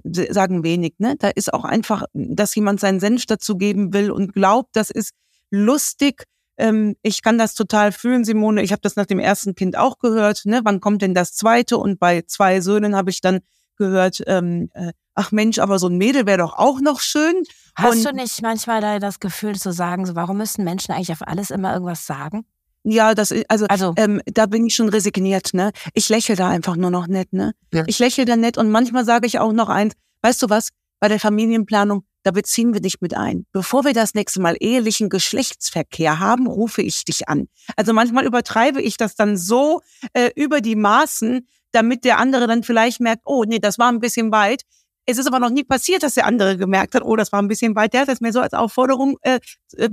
sagen 0.04 0.64
wenig. 0.64 0.94
Ne? 0.98 1.16
Da 1.18 1.28
ist 1.28 1.52
auch 1.52 1.64
einfach, 1.64 2.04
dass 2.14 2.54
jemand 2.54 2.80
seinen 2.80 3.00
Senf 3.00 3.26
dazu 3.26 3.58
geben 3.58 3.92
will 3.92 4.10
und 4.10 4.32
glaubt, 4.32 4.70
das 4.72 4.90
ist 4.90 5.12
lustig. 5.50 6.24
Ähm, 6.58 6.96
ich 7.02 7.22
kann 7.22 7.38
das 7.38 7.54
total 7.54 7.92
fühlen, 7.92 8.24
Simone. 8.24 8.62
Ich 8.62 8.72
habe 8.72 8.82
das 8.82 8.96
nach 8.96 9.06
dem 9.06 9.18
ersten 9.18 9.54
Kind 9.54 9.78
auch 9.78 9.98
gehört. 9.98 10.42
Ne? 10.44 10.60
Wann 10.64 10.80
kommt 10.80 11.02
denn 11.02 11.14
das 11.14 11.32
zweite? 11.32 11.78
Und 11.78 11.98
bei 11.98 12.22
zwei 12.22 12.60
Söhnen 12.60 12.96
habe 12.96 13.10
ich 13.10 13.20
dann 13.20 13.40
gehört, 13.76 14.22
ähm, 14.26 14.70
äh, 14.74 14.92
ach 15.14 15.32
Mensch, 15.32 15.58
aber 15.58 15.78
so 15.78 15.86
ein 15.86 15.96
Mädel 15.96 16.26
wäre 16.26 16.38
doch 16.38 16.54
auch 16.58 16.80
noch 16.80 17.00
schön. 17.00 17.44
Hast 17.76 17.98
und, 17.98 18.04
du 18.04 18.12
nicht 18.12 18.42
manchmal 18.42 18.80
da 18.80 18.98
das 18.98 19.20
Gefühl 19.20 19.56
zu 19.56 19.72
sagen, 19.72 20.04
so, 20.04 20.16
warum 20.16 20.36
müssen 20.36 20.64
Menschen 20.64 20.92
eigentlich 20.92 21.12
auf 21.12 21.26
alles 21.26 21.50
immer 21.50 21.72
irgendwas 21.72 22.06
sagen? 22.06 22.44
Ja, 22.84 23.14
das 23.14 23.34
also, 23.48 23.66
also 23.66 23.92
ähm, 23.96 24.20
da 24.26 24.46
bin 24.46 24.66
ich 24.66 24.74
schon 24.74 24.88
resigniert, 24.88 25.52
ne? 25.52 25.72
Ich 25.94 26.08
lächle 26.08 26.36
da 26.36 26.48
einfach 26.48 26.76
nur 26.76 26.90
noch 26.90 27.06
nett, 27.06 27.32
ne? 27.32 27.52
Ja. 27.72 27.84
Ich 27.86 27.98
lächle 27.98 28.24
da 28.24 28.36
nett 28.36 28.56
und 28.56 28.70
manchmal 28.70 29.04
sage 29.04 29.26
ich 29.26 29.38
auch 29.38 29.52
noch 29.52 29.68
eins, 29.68 29.94
weißt 30.22 30.42
du 30.42 30.48
was, 30.48 30.70
bei 31.00 31.08
der 31.08 31.20
Familienplanung, 31.20 32.04
da 32.22 32.30
beziehen 32.30 32.74
wir 32.74 32.80
dich 32.80 33.00
mit 33.00 33.14
ein. 33.14 33.46
Bevor 33.52 33.84
wir 33.84 33.92
das 33.92 34.14
nächste 34.14 34.40
Mal 34.40 34.56
ehelichen 34.60 35.08
Geschlechtsverkehr 35.08 36.18
haben, 36.18 36.46
rufe 36.46 36.82
ich 36.82 37.04
dich 37.04 37.28
an. 37.28 37.48
Also 37.76 37.92
manchmal 37.92 38.26
übertreibe 38.26 38.82
ich 38.82 38.96
das 38.96 39.14
dann 39.14 39.36
so 39.36 39.80
äh, 40.12 40.30
über 40.34 40.60
die 40.60 40.76
Maßen, 40.76 41.46
damit 41.72 42.04
der 42.04 42.18
andere 42.18 42.46
dann 42.46 42.62
vielleicht 42.62 43.00
merkt, 43.00 43.22
oh 43.24 43.44
nee, 43.44 43.58
das 43.58 43.78
war 43.78 43.90
ein 43.90 44.00
bisschen 44.00 44.32
weit. 44.32 44.62
Es 45.06 45.16
ist 45.16 45.26
aber 45.26 45.38
noch 45.38 45.50
nie 45.50 45.64
passiert, 45.64 46.02
dass 46.02 46.14
der 46.14 46.26
andere 46.26 46.58
gemerkt 46.58 46.94
hat, 46.94 47.02
oh, 47.02 47.16
das 47.16 47.32
war 47.32 47.40
ein 47.40 47.48
bisschen 47.48 47.74
weit. 47.74 47.94
Der 47.94 48.02
hat 48.02 48.08
das 48.08 48.20
mir 48.20 48.32
so 48.32 48.40
als 48.40 48.52
Aufforderung 48.52 49.16
äh, 49.22 49.40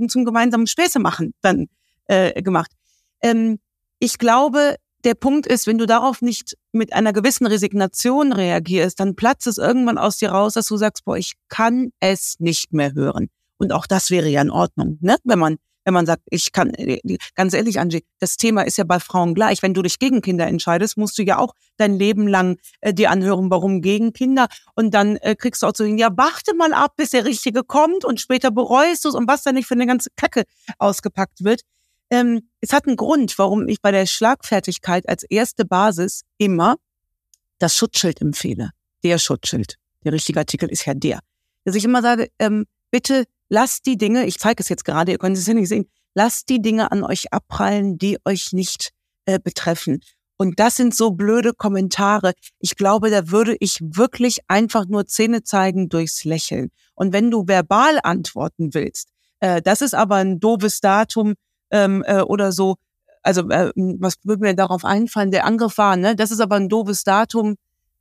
zum 0.08 0.24
gemeinsamen 0.24 0.66
Späße 0.66 0.98
machen 0.98 1.32
dann 1.40 1.68
äh, 2.06 2.42
gemacht. 2.42 2.70
Ähm, 3.22 3.58
ich 3.98 4.18
glaube, 4.18 4.76
der 5.06 5.14
Punkt 5.14 5.46
ist, 5.46 5.68
wenn 5.68 5.78
du 5.78 5.86
darauf 5.86 6.20
nicht 6.20 6.56
mit 6.72 6.92
einer 6.92 7.12
gewissen 7.12 7.46
Resignation 7.46 8.32
reagierst, 8.32 8.98
dann 8.98 9.14
platzt 9.14 9.46
es 9.46 9.56
irgendwann 9.56 9.98
aus 9.98 10.18
dir 10.18 10.30
raus, 10.30 10.54
dass 10.54 10.66
du 10.66 10.76
sagst, 10.76 11.04
boah, 11.04 11.16
ich 11.16 11.34
kann 11.48 11.92
es 12.00 12.34
nicht 12.40 12.72
mehr 12.72 12.92
hören. 12.92 13.28
Und 13.56 13.72
auch 13.72 13.86
das 13.86 14.10
wäre 14.10 14.28
ja 14.28 14.42
in 14.42 14.50
Ordnung, 14.50 14.98
ne? 15.00 15.16
Wenn 15.22 15.38
man, 15.38 15.56
wenn 15.84 15.94
man 15.94 16.06
sagt, 16.06 16.22
ich 16.28 16.50
kann, 16.50 16.74
äh, 16.74 16.98
ganz 17.36 17.54
ehrlich, 17.54 17.78
Angie, 17.78 18.04
das 18.18 18.36
Thema 18.36 18.62
ist 18.62 18.78
ja 18.78 18.84
bei 18.84 18.98
Frauen 18.98 19.34
gleich. 19.34 19.62
Wenn 19.62 19.74
du 19.74 19.82
dich 19.82 20.00
gegen 20.00 20.22
Kinder 20.22 20.48
entscheidest, 20.48 20.96
musst 20.96 21.16
du 21.18 21.22
ja 21.22 21.38
auch 21.38 21.54
dein 21.76 21.94
Leben 21.94 22.26
lang 22.26 22.58
äh, 22.80 22.92
dir 22.92 23.12
anhören, 23.12 23.48
warum 23.48 23.82
gegen 23.82 24.12
Kinder. 24.12 24.48
Und 24.74 24.92
dann 24.92 25.16
äh, 25.18 25.36
kriegst 25.36 25.62
du 25.62 25.68
auch 25.68 25.72
so 25.74 25.84
hin, 25.84 25.98
ja, 25.98 26.08
warte 26.16 26.54
mal 26.56 26.72
ab, 26.72 26.94
bis 26.96 27.10
der 27.10 27.24
Richtige 27.24 27.62
kommt 27.62 28.04
und 28.04 28.20
später 28.20 28.50
bereust 28.50 29.04
du 29.04 29.10
es 29.10 29.14
und 29.14 29.28
was 29.28 29.44
da 29.44 29.52
nicht 29.52 29.68
für 29.68 29.74
eine 29.74 29.86
ganze 29.86 30.10
Kacke 30.16 30.42
ausgepackt 30.78 31.44
wird. 31.44 31.60
Ähm, 32.10 32.48
es 32.60 32.72
hat 32.72 32.86
einen 32.86 32.96
Grund, 32.96 33.38
warum 33.38 33.68
ich 33.68 33.80
bei 33.80 33.90
der 33.90 34.06
Schlagfertigkeit 34.06 35.08
als 35.08 35.24
erste 35.24 35.64
Basis 35.64 36.22
immer 36.38 36.76
das 37.58 37.76
Schutzschild 37.76 38.20
empfehle. 38.20 38.70
Der 39.02 39.18
Schutzschild. 39.18 39.76
Der 40.04 40.12
richtige 40.12 40.38
Artikel 40.38 40.68
ist 40.68 40.84
ja 40.86 40.94
der. 40.94 41.20
Dass 41.64 41.74
ich 41.74 41.84
immer 41.84 42.02
sage, 42.02 42.28
ähm, 42.38 42.66
bitte 42.90 43.24
lasst 43.48 43.86
die 43.86 43.96
Dinge, 43.96 44.26
ich 44.26 44.38
zeige 44.38 44.62
es 44.62 44.68
jetzt 44.68 44.84
gerade, 44.84 45.12
ihr 45.12 45.18
könnt 45.18 45.36
es 45.36 45.46
ja 45.46 45.54
nicht 45.54 45.68
sehen, 45.68 45.90
lasst 46.14 46.48
die 46.48 46.62
Dinge 46.62 46.92
an 46.92 47.02
euch 47.02 47.32
abprallen, 47.32 47.98
die 47.98 48.18
euch 48.24 48.52
nicht 48.52 48.90
äh, 49.24 49.38
betreffen. 49.38 50.00
Und 50.38 50.60
das 50.60 50.76
sind 50.76 50.94
so 50.94 51.12
blöde 51.12 51.54
Kommentare. 51.54 52.34
Ich 52.60 52.76
glaube, 52.76 53.10
da 53.10 53.30
würde 53.30 53.56
ich 53.58 53.78
wirklich 53.80 54.40
einfach 54.48 54.86
nur 54.86 55.06
Zähne 55.06 55.42
zeigen 55.42 55.88
durchs 55.88 56.24
Lächeln. 56.24 56.70
Und 56.94 57.12
wenn 57.12 57.30
du 57.30 57.46
verbal 57.46 57.98
antworten 58.02 58.74
willst, 58.74 59.08
äh, 59.40 59.62
das 59.62 59.80
ist 59.80 59.94
aber 59.94 60.16
ein 60.16 60.38
doofes 60.38 60.80
Datum, 60.80 61.34
ähm, 61.70 62.04
äh, 62.06 62.20
oder 62.20 62.52
so. 62.52 62.76
Also 63.22 63.48
äh, 63.50 63.72
was 63.74 64.14
würde 64.22 64.42
mir 64.42 64.54
darauf 64.54 64.84
einfallen? 64.84 65.30
Der 65.30 65.44
Angriff 65.44 65.78
war, 65.78 65.96
ne? 65.96 66.14
Das 66.14 66.30
ist 66.30 66.40
aber 66.40 66.56
ein 66.56 66.68
doofes 66.68 67.04
Datum. 67.04 67.56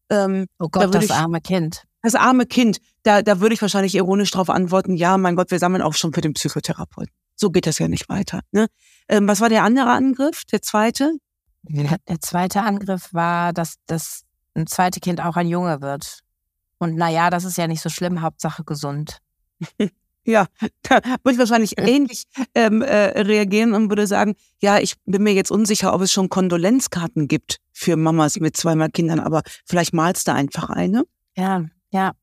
Ähm, 0.10 0.46
oh 0.60 0.68
Gott, 0.70 0.84
da 0.84 0.88
das 0.88 1.06
ich, 1.06 1.12
arme 1.12 1.42
Kind. 1.42 1.84
Das 2.04 2.16
arme 2.16 2.46
Kind. 2.46 2.78
Da, 3.04 3.22
da 3.22 3.40
würde 3.40 3.56
ich 3.56 3.62
wahrscheinlich 3.62 3.96
ironisch 3.96 4.32
darauf 4.32 4.50
antworten, 4.50 4.96
ja, 4.96 5.18
mein 5.18 5.36
Gott, 5.36 5.50
wir 5.50 5.60
sammeln 5.60 5.82
auch 5.82 5.94
schon 5.94 6.14
für 6.14 6.22
den 6.22 6.34
Psychotherapeuten. 6.34 7.14
So 7.36 7.50
geht 7.50 7.66
das 7.68 7.80
ja 7.80 7.88
nicht 7.88 8.08
weiter. 8.08 8.42
Ne? 8.52 8.68
Ähm, 9.10 9.28
was 9.28 9.42
war 9.42 9.50
der 9.50 9.64
andere 9.64 9.90
Angriff, 9.90 10.44
der 10.46 10.62
zweite? 10.62 11.12
Der 11.68 12.22
zweite 12.22 12.62
Angriff 12.62 13.12
war, 13.12 13.52
dass 13.52 13.76
das 13.88 14.22
ein 14.54 14.68
zweite 14.68 15.00
Kind 15.00 15.22
auch 15.22 15.36
ein 15.36 15.48
Junge 15.48 15.82
wird. 15.82 16.20
Und 16.78 16.96
naja, 16.96 17.30
das 17.30 17.44
ist 17.44 17.58
ja 17.58 17.68
nicht 17.68 17.82
so 17.82 17.90
schlimm, 17.90 18.22
Hauptsache 18.22 18.64
gesund. 18.64 19.20
Ja, 20.26 20.48
da 20.82 21.02
würde 21.04 21.34
ich 21.34 21.38
wahrscheinlich 21.38 21.78
ähnlich 21.78 22.24
ähm, 22.56 22.82
äh, 22.82 23.22
reagieren 23.22 23.74
und 23.74 23.90
würde 23.90 24.08
sagen, 24.08 24.36
ja, 24.62 24.80
ich 24.80 24.96
bin 25.06 25.24
mir 25.24 25.34
jetzt 25.34 25.52
unsicher, 25.52 25.94
ob 25.94 26.02
es 26.02 26.12
schon 26.12 26.30
Kondolenzkarten 26.30 27.28
gibt 27.28 27.58
für 27.72 27.96
Mamas 27.96 28.40
mit 28.40 28.58
zweimal 28.58 28.90
Kindern, 28.90 29.20
aber 29.20 29.44
vielleicht 29.66 29.94
malst 29.94 30.28
du 30.28 30.34
einfach 30.34 30.70
eine. 30.70 31.04
Ja, 31.36 31.66
ja. 31.92 32.14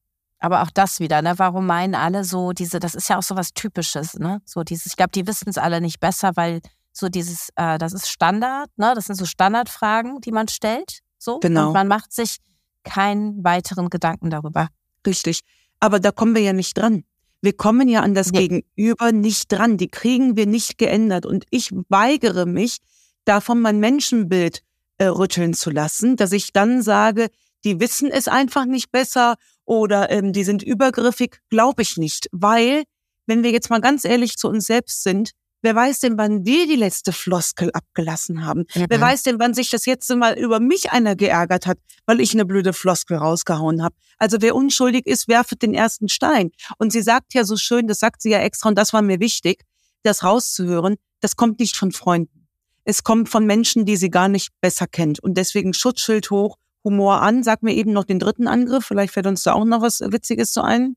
Aber 0.40 0.62
auch 0.62 0.70
das 0.70 0.98
wieder, 0.98 1.22
ne? 1.22 1.34
Warum 1.36 1.66
meinen 1.66 1.94
alle 1.94 2.24
so 2.24 2.52
diese, 2.52 2.80
das 2.80 2.96
ist 2.96 3.08
ja 3.08 3.16
auch 3.18 3.22
so 3.22 3.36
was 3.36 3.52
Typisches, 3.54 4.14
ne? 4.14 4.42
So 4.44 4.64
dieses, 4.64 4.86
ich 4.86 4.96
glaube, 4.96 5.12
die 5.12 5.28
wissen 5.28 5.48
es 5.48 5.56
alle 5.56 5.80
nicht 5.80 6.00
besser, 6.00 6.32
weil 6.34 6.60
so 6.92 7.08
dieses, 7.08 7.50
äh, 7.54 7.78
das 7.78 7.92
ist 7.92 8.08
Standard, 8.08 8.68
ne? 8.76 8.92
Das 8.96 9.06
sind 9.06 9.14
so 9.14 9.24
Standardfragen, 9.24 10.20
die 10.20 10.32
man 10.32 10.48
stellt. 10.48 10.98
So. 11.16 11.38
Genau. 11.38 11.68
Und 11.68 11.74
man 11.74 11.86
macht 11.86 12.12
sich 12.12 12.38
keinen 12.82 13.44
weiteren 13.44 13.88
Gedanken 13.88 14.30
darüber. 14.30 14.68
Richtig. 15.06 15.42
Aber 15.78 16.00
da 16.00 16.10
kommen 16.10 16.34
wir 16.34 16.42
ja 16.42 16.52
nicht 16.52 16.76
dran. 16.76 17.04
Wir 17.42 17.52
kommen 17.52 17.88
ja 17.88 18.00
an 18.00 18.14
das 18.14 18.30
ja. 18.32 18.40
Gegenüber 18.40 19.12
nicht 19.12 19.50
dran. 19.52 19.76
Die 19.76 19.88
kriegen 19.88 20.36
wir 20.36 20.46
nicht 20.46 20.78
geändert. 20.78 21.26
Und 21.26 21.44
ich 21.50 21.70
weigere 21.88 22.46
mich, 22.46 22.78
davon 23.24 23.60
mein 23.60 23.78
Menschenbild 23.78 24.62
äh, 24.98 25.06
rütteln 25.06 25.54
zu 25.54 25.70
lassen, 25.70 26.16
dass 26.16 26.32
ich 26.32 26.52
dann 26.52 26.82
sage, 26.82 27.28
die 27.64 27.80
wissen 27.80 28.10
es 28.10 28.28
einfach 28.28 28.64
nicht 28.64 28.90
besser 28.90 29.36
oder 29.64 30.10
ähm, 30.10 30.32
die 30.32 30.44
sind 30.44 30.62
übergriffig, 30.62 31.40
glaube 31.48 31.82
ich 31.82 31.96
nicht. 31.96 32.28
Weil, 32.32 32.84
wenn 33.26 33.42
wir 33.42 33.50
jetzt 33.50 33.70
mal 33.70 33.80
ganz 33.80 34.04
ehrlich 34.04 34.36
zu 34.36 34.48
uns 34.48 34.66
selbst 34.66 35.02
sind, 35.02 35.30
Wer 35.62 35.74
weiß 35.74 36.00
denn, 36.00 36.18
wann 36.18 36.44
wir 36.44 36.66
die 36.66 36.76
letzte 36.76 37.12
Floskel 37.12 37.70
abgelassen 37.72 38.44
haben? 38.44 38.66
Mhm. 38.74 38.86
Wer 38.88 39.00
weiß 39.00 39.22
denn, 39.22 39.38
wann 39.38 39.54
sich 39.54 39.70
das 39.70 39.86
jetzt 39.86 40.08
mal 40.14 40.36
über 40.38 40.60
mich 40.60 40.90
einer 40.90 41.16
geärgert 41.16 41.66
hat, 41.66 41.78
weil 42.04 42.20
ich 42.20 42.34
eine 42.34 42.44
blöde 42.44 42.72
Floskel 42.72 43.16
rausgehauen 43.16 43.82
habe? 43.82 43.94
Also 44.18 44.38
wer 44.40 44.54
unschuldig 44.54 45.06
ist, 45.06 45.28
werfet 45.28 45.62
den 45.62 45.72
ersten 45.72 46.08
Stein. 46.08 46.50
Und 46.78 46.92
sie 46.92 47.02
sagt 47.02 47.32
ja 47.34 47.44
so 47.44 47.56
schön, 47.56 47.86
das 47.86 48.00
sagt 48.00 48.22
sie 48.22 48.30
ja 48.30 48.40
extra 48.40 48.68
und 48.68 48.76
das 48.76 48.92
war 48.92 49.02
mir 49.02 49.20
wichtig, 49.20 49.64
das 50.02 50.24
rauszuhören, 50.24 50.96
das 51.20 51.36
kommt 51.36 51.60
nicht 51.60 51.76
von 51.76 51.92
Freunden. 51.92 52.48
Es 52.84 53.04
kommt 53.04 53.28
von 53.28 53.46
Menschen, 53.46 53.84
die 53.84 53.96
sie 53.96 54.10
gar 54.10 54.28
nicht 54.28 54.50
besser 54.60 54.88
kennt. 54.88 55.20
Und 55.20 55.34
deswegen 55.34 55.72
Schutzschild 55.72 56.30
hoch, 56.30 56.58
Humor 56.84 57.22
an. 57.22 57.42
Sag 57.42 57.62
mir 57.62 57.74
eben 57.74 57.92
noch 57.92 58.04
den 58.04 58.18
dritten 58.18 58.48
Angriff. 58.48 58.86
Vielleicht 58.86 59.12
fällt 59.12 59.26
uns 59.26 59.42
da 59.42 59.52
auch 59.52 59.64
noch 59.64 59.82
was 59.82 60.00
Witziges 60.00 60.52
zu 60.52 60.62
ein. 60.62 60.96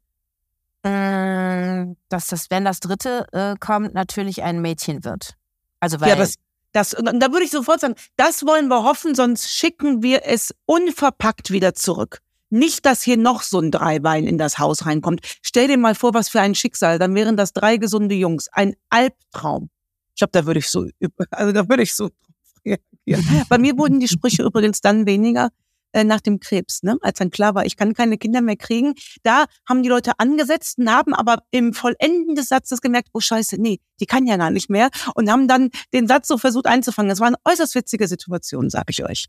Äh, 0.86 1.96
dass 2.10 2.28
das, 2.28 2.52
wenn 2.52 2.64
das 2.64 2.80
dritte 2.80 3.26
äh, 3.32 3.56
kommt, 3.60 3.96
natürlich 3.96 4.44
ein 4.44 4.62
Mädchen 4.62 5.04
wird. 5.04 5.34
Also 5.80 6.00
weil. 6.00 6.10
Ja, 6.10 6.16
das, 6.16 6.36
das, 6.74 6.94
und 6.94 7.20
da 7.20 7.32
würde 7.32 7.44
ich 7.44 7.52
sofort 7.52 7.80
sagen, 7.80 7.96
das 8.18 8.46
wollen 8.46 8.68
wir 8.68 8.84
hoffen, 8.84 9.16
sonst 9.16 9.50
schicken 9.50 10.04
wir 10.04 10.26
es 10.26 10.54
unverpackt 10.66 11.50
wieder 11.50 11.74
zurück. 11.74 12.20
Nicht, 12.52 12.86
dass 12.86 13.02
hier 13.02 13.18
noch 13.18 13.42
so 13.42 13.60
ein 13.60 13.72
Dreibein 13.72 14.28
in 14.28 14.38
das 14.38 14.60
Haus 14.60 14.86
reinkommt. 14.86 15.22
Stell 15.42 15.68
dir 15.68 15.78
mal 15.78 15.96
vor, 15.96 16.14
was 16.14 16.30
für 16.30 16.40
ein 16.40 16.54
Schicksal. 16.54 17.00
Dann 17.00 17.16
wären 17.16 17.36
das 17.36 17.54
drei 17.54 17.78
gesunde 17.78 18.14
Jungs. 18.14 18.48
Ein 18.52 18.76
Albtraum. 18.90 19.70
Ich 20.14 20.20
glaube, 20.20 20.32
da 20.34 20.46
würde 20.46 20.60
ich 20.60 20.70
so, 20.70 20.88
also 21.32 21.52
da 21.52 21.68
würde 21.68 21.82
ich 21.82 21.96
so 21.96 22.12
reagieren. 22.64 23.46
Bei 23.50 23.58
mir 23.58 23.76
wurden 23.78 24.00
die 24.00 24.08
Sprüche 24.08 24.44
übrigens 24.44 24.82
dann 24.82 25.08
weniger, 25.08 25.50
äh, 25.96 26.04
nach 26.04 26.20
dem 26.20 26.42
Krebs, 26.42 26.84
ne? 26.84 26.98
als 27.02 27.20
dann 27.20 27.32
klar 27.32 27.56
war, 27.56 27.66
ich 27.66 27.78
kann 27.78 27.94
keine 27.94 28.18
Kinder 28.18 28.42
mehr 28.42 28.58
kriegen. 28.58 28.96
Da 29.24 29.46
haben 29.68 29.82
die 29.82 29.88
Leute 29.88 30.20
angesetzt 30.20 30.78
und 30.78 30.92
haben 30.92 31.14
aber 31.14 31.38
im 31.52 31.74
Vollenden 31.74 32.36
des 32.36 32.50
Satzes 32.50 32.82
gemerkt, 32.82 33.08
oh 33.14 33.22
scheiße, 33.22 33.56
nee, 33.62 33.80
die 34.02 34.06
kann 34.06 34.28
ja 34.28 34.36
gar 34.36 34.52
nicht 34.52 34.70
mehr 34.70 34.90
und 35.16 35.32
haben 35.32 35.48
dann 35.48 35.70
den 35.94 36.06
Satz 36.08 36.28
so 36.28 36.38
versucht 36.38 36.68
einzufangen. 36.68 37.10
Das 37.10 37.22
war 37.22 37.28
eine 37.28 37.38
äußerst 37.46 37.76
witzige 37.76 38.10
Situation, 38.10 38.70
sag 38.70 38.90
ich 38.90 39.06
euch. 39.06 39.28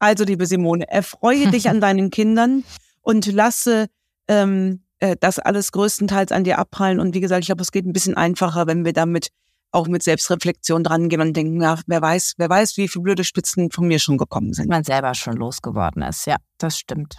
Also, 0.00 0.24
liebe 0.24 0.46
Simone, 0.46 0.88
erfreue 0.88 1.50
dich 1.52 1.70
an 1.70 1.80
deinen 1.80 2.10
Kindern 2.10 2.64
und 3.00 3.26
lasse 3.26 3.86
ähm, 4.26 4.82
äh, 4.98 5.16
das 5.20 5.38
alles 5.38 5.70
größtenteils 5.70 6.32
an 6.32 6.42
dir 6.42 6.58
abprallen. 6.58 6.98
Und 6.98 7.14
wie 7.14 7.20
gesagt, 7.20 7.42
ich 7.42 7.46
glaube, 7.46 7.62
es 7.62 7.70
geht 7.70 7.86
ein 7.86 7.92
bisschen 7.92 8.16
einfacher, 8.16 8.66
wenn 8.66 8.84
wir 8.84 8.92
damit 8.92 9.28
auch 9.70 9.86
mit 9.86 10.02
Selbstreflexion 10.02 10.82
drangehen 10.82 11.20
und 11.20 11.36
denken, 11.36 11.60
ja, 11.60 11.78
wer 11.86 12.00
weiß, 12.00 12.34
wer 12.38 12.48
weiß, 12.48 12.76
wie 12.76 12.88
viele 12.88 13.02
blöde 13.02 13.24
Spitzen 13.24 13.70
von 13.70 13.86
mir 13.86 13.98
schon 13.98 14.18
gekommen 14.18 14.52
sind. 14.52 14.68
Man 14.68 14.84
selber 14.84 15.14
schon 15.14 15.34
losgeworden 15.34 16.02
ist. 16.02 16.26
Ja, 16.26 16.36
das 16.58 16.78
stimmt. 16.78 17.18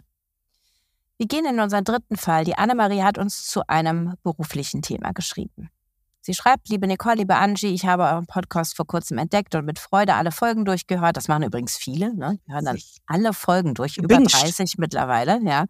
Wir 1.18 1.27
gehen 1.27 1.46
in 1.46 1.60
unseren 1.60 1.84
dritten 1.84 2.15
Fall. 2.15 2.46
Die 2.46 2.58
Annemarie 2.58 3.03
hat 3.03 3.18
uns 3.18 3.46
zu 3.46 3.68
einem 3.68 4.13
beruflichen 4.24 4.82
Thema 4.82 5.12
geschrieben. 5.12 5.70
Sie 6.22 6.34
schreibt, 6.34 6.70
liebe 6.70 6.86
Nicole, 6.88 7.15
liebe 7.15 7.36
Angie, 7.36 7.74
ich 7.74 7.86
habe 7.86 8.03
euren 8.03 8.25
Podcast 8.25 8.75
vor 8.75 8.86
kurzem 8.86 9.18
entdeckt 9.18 9.56
und 9.56 9.65
mit 9.65 9.79
Freude 9.79 10.15
alle 10.15 10.32
Folgen 10.32 10.65
durchgehört. 10.65 11.18
Das 11.18 11.27
machen 11.27 11.44
übrigens 11.44 11.77
viele. 11.77 12.13
Ne? 12.13 12.39
Wir 12.46 12.56
hören 12.56 12.65
dann 12.65 12.77
alle 13.08 13.34
Folgen 13.34 13.74
durch, 13.74 13.98
über 13.98 14.18
30 14.18 14.75
mittlerweile. 14.77 15.39
Ja. 15.44 15.65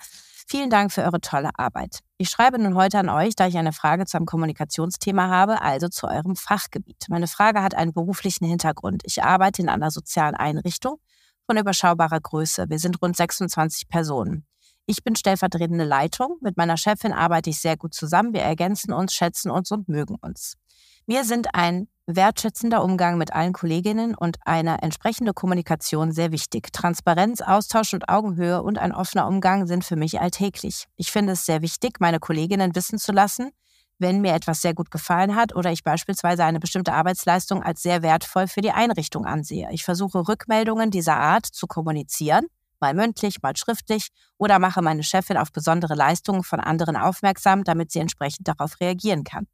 Vielen 0.47 0.69
Dank 0.69 0.91
für 0.91 1.03
eure 1.03 1.21
tolle 1.21 1.49
Arbeit. 1.55 1.99
Ich 2.21 2.31
schreibe 2.31 2.59
nun 2.59 2.75
heute 2.75 2.99
an 2.99 3.07
euch, 3.07 3.33
da 3.37 3.47
ich 3.47 3.57
eine 3.57 3.71
Frage 3.71 4.05
zu 4.05 4.17
einem 4.17 4.25
Kommunikationsthema 4.25 5.29
habe, 5.29 5.61
also 5.61 5.87
zu 5.87 6.05
eurem 6.05 6.35
Fachgebiet. 6.35 7.05
Meine 7.07 7.27
Frage 7.27 7.63
hat 7.63 7.75
einen 7.75 7.93
beruflichen 7.93 8.45
Hintergrund. 8.45 9.03
Ich 9.05 9.23
arbeite 9.23 9.61
in 9.61 9.69
einer 9.69 9.89
sozialen 9.89 10.35
Einrichtung 10.35 10.97
von 11.45 11.55
überschaubarer 11.55 12.19
Größe. 12.19 12.69
Wir 12.69 12.77
sind 12.77 13.01
rund 13.01 13.15
26 13.15 13.87
Personen. 13.87 14.45
Ich 14.85 15.01
bin 15.01 15.15
stellvertretende 15.15 15.85
Leitung. 15.85 16.35
Mit 16.41 16.57
meiner 16.57 16.75
Chefin 16.75 17.13
arbeite 17.13 17.51
ich 17.51 17.61
sehr 17.61 17.77
gut 17.77 17.93
zusammen. 17.93 18.33
Wir 18.33 18.41
ergänzen 18.41 18.91
uns, 18.91 19.13
schätzen 19.13 19.49
uns 19.49 19.71
und 19.71 19.87
mögen 19.87 20.15
uns. 20.19 20.57
Mir 21.05 21.23
sind 21.23 21.55
ein 21.55 21.87
wertschätzender 22.15 22.83
Umgang 22.83 23.17
mit 23.17 23.33
allen 23.33 23.53
Kolleginnen 23.53 24.15
und 24.15 24.37
eine 24.45 24.81
entsprechende 24.81 25.33
Kommunikation 25.33 26.11
sehr 26.11 26.31
wichtig. 26.31 26.73
Transparenz, 26.73 27.41
Austausch 27.41 27.93
und 27.93 28.09
Augenhöhe 28.09 28.63
und 28.63 28.79
ein 28.79 28.93
offener 28.93 29.27
Umgang 29.27 29.67
sind 29.67 29.85
für 29.85 29.95
mich 29.95 30.19
alltäglich. 30.19 30.85
Ich 30.95 31.11
finde 31.11 31.33
es 31.33 31.45
sehr 31.45 31.61
wichtig, 31.61 31.99
meine 31.99 32.19
Kolleginnen 32.19 32.75
wissen 32.75 32.97
zu 32.97 33.11
lassen, 33.11 33.51
wenn 33.99 34.21
mir 34.21 34.33
etwas 34.33 34.61
sehr 34.61 34.73
gut 34.73 34.91
gefallen 34.91 35.35
hat 35.35 35.55
oder 35.55 35.71
ich 35.71 35.83
beispielsweise 35.83 36.43
eine 36.43 36.59
bestimmte 36.59 36.93
Arbeitsleistung 36.93 37.61
als 37.61 37.83
sehr 37.83 38.01
wertvoll 38.01 38.47
für 38.47 38.61
die 38.61 38.71
Einrichtung 38.71 39.25
ansehe. 39.25 39.69
Ich 39.71 39.83
versuche 39.83 40.27
Rückmeldungen 40.27 40.89
dieser 40.89 41.17
Art 41.17 41.45
zu 41.45 41.67
kommunizieren, 41.67 42.47
mal 42.79 42.93
mündlich, 42.93 43.41
mal 43.41 43.55
schriftlich 43.55 44.07
oder 44.37 44.57
mache 44.57 44.81
meine 44.81 45.03
Chefin 45.03 45.37
auf 45.37 45.51
besondere 45.51 45.95
Leistungen 45.95 46.43
von 46.43 46.59
anderen 46.59 46.95
aufmerksam, 46.95 47.63
damit 47.63 47.91
sie 47.91 47.99
entsprechend 47.99 48.47
darauf 48.47 48.79
reagieren 48.79 49.23
kann. 49.23 49.47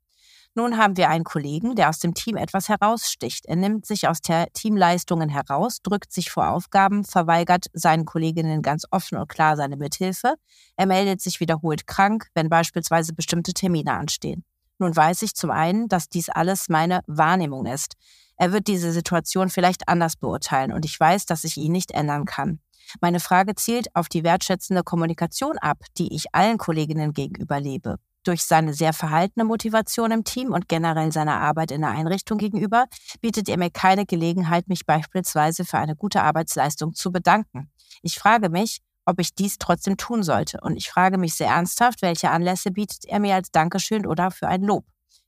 Nun 0.57 0.77
haben 0.77 0.95
wir 0.95 1.09
einen 1.09 1.25
Kollegen, 1.25 1.75
der 1.75 1.89
aus 1.89 1.99
dem 1.99 2.13
Team 2.13 2.37
etwas 2.37 2.69
heraussticht. 2.69 3.45
Er 3.45 3.57
nimmt 3.57 3.85
sich 3.85 4.07
aus 4.07 4.21
der 4.21 4.47
Teamleistungen 4.53 5.27
heraus, 5.27 5.81
drückt 5.83 6.13
sich 6.13 6.31
vor 6.31 6.47
Aufgaben, 6.47 7.03
verweigert 7.03 7.65
seinen 7.73 8.05
Kolleginnen 8.05 8.61
ganz 8.61 8.85
offen 8.89 9.17
und 9.17 9.27
klar 9.27 9.57
seine 9.57 9.75
Mithilfe. 9.75 10.35
Er 10.77 10.85
meldet 10.85 11.19
sich 11.19 11.41
wiederholt 11.41 11.87
krank, 11.87 12.29
wenn 12.35 12.47
beispielsweise 12.47 13.13
bestimmte 13.13 13.51
Termine 13.53 13.91
anstehen. 13.95 14.45
Nun 14.79 14.95
weiß 14.95 15.23
ich 15.23 15.35
zum 15.35 15.51
einen, 15.51 15.89
dass 15.89 16.07
dies 16.07 16.29
alles 16.29 16.69
meine 16.69 17.01
Wahrnehmung 17.05 17.65
ist. 17.65 17.95
Er 18.37 18.53
wird 18.53 18.67
diese 18.67 18.93
Situation 18.93 19.49
vielleicht 19.49 19.89
anders 19.89 20.15
beurteilen 20.15 20.71
und 20.71 20.85
ich 20.85 20.97
weiß, 20.97 21.25
dass 21.25 21.43
ich 21.43 21.57
ihn 21.57 21.73
nicht 21.73 21.91
ändern 21.91 22.23
kann. 22.23 22.59
Meine 23.01 23.19
Frage 23.19 23.55
zielt 23.55 23.93
auf 23.93 24.07
die 24.07 24.23
wertschätzende 24.23 24.83
Kommunikation 24.83 25.57
ab, 25.57 25.79
die 25.97 26.15
ich 26.15 26.33
allen 26.33 26.57
Kolleginnen 26.57 27.11
gegenüber 27.11 27.59
lebe 27.59 27.97
durch 28.27 28.43
seine 28.43 28.73
sehr 28.73 28.93
verhaltene 28.93 29.45
Motivation 29.45 30.11
im 30.11 30.23
Team 30.23 30.51
und 30.51 30.67
generell 30.67 31.11
seiner 31.11 31.39
Arbeit 31.39 31.71
in 31.71 31.81
der 31.81 31.91
Einrichtung 31.91 32.37
gegenüber 32.37 32.85
bietet 33.21 33.49
er 33.49 33.57
mir 33.57 33.69
keine 33.69 34.05
Gelegenheit, 34.05 34.67
mich 34.67 34.85
beispielsweise 34.85 35.65
für 35.65 35.77
eine 35.77 35.95
gute 35.95 36.23
Arbeitsleistung 36.23 36.93
zu 36.93 37.11
bedanken. 37.11 37.71
Ich 38.01 38.19
frage 38.19 38.49
mich, 38.49 38.81
ob 39.05 39.19
ich 39.19 39.35
dies 39.35 39.57
trotzdem 39.57 39.97
tun 39.97 40.23
sollte. 40.23 40.59
Und 40.61 40.75
ich 40.75 40.89
frage 40.89 41.17
mich 41.17 41.35
sehr 41.35 41.49
ernsthaft, 41.49 42.01
welche 42.01 42.31
Anlässe 42.31 42.71
bietet 42.71 43.05
er 43.05 43.19
mir 43.19 43.35
als 43.35 43.51
Dankeschön 43.51 44.05
oder 44.05 44.31
für 44.31 44.47
ein 44.47 44.63
Lob. 44.63 44.85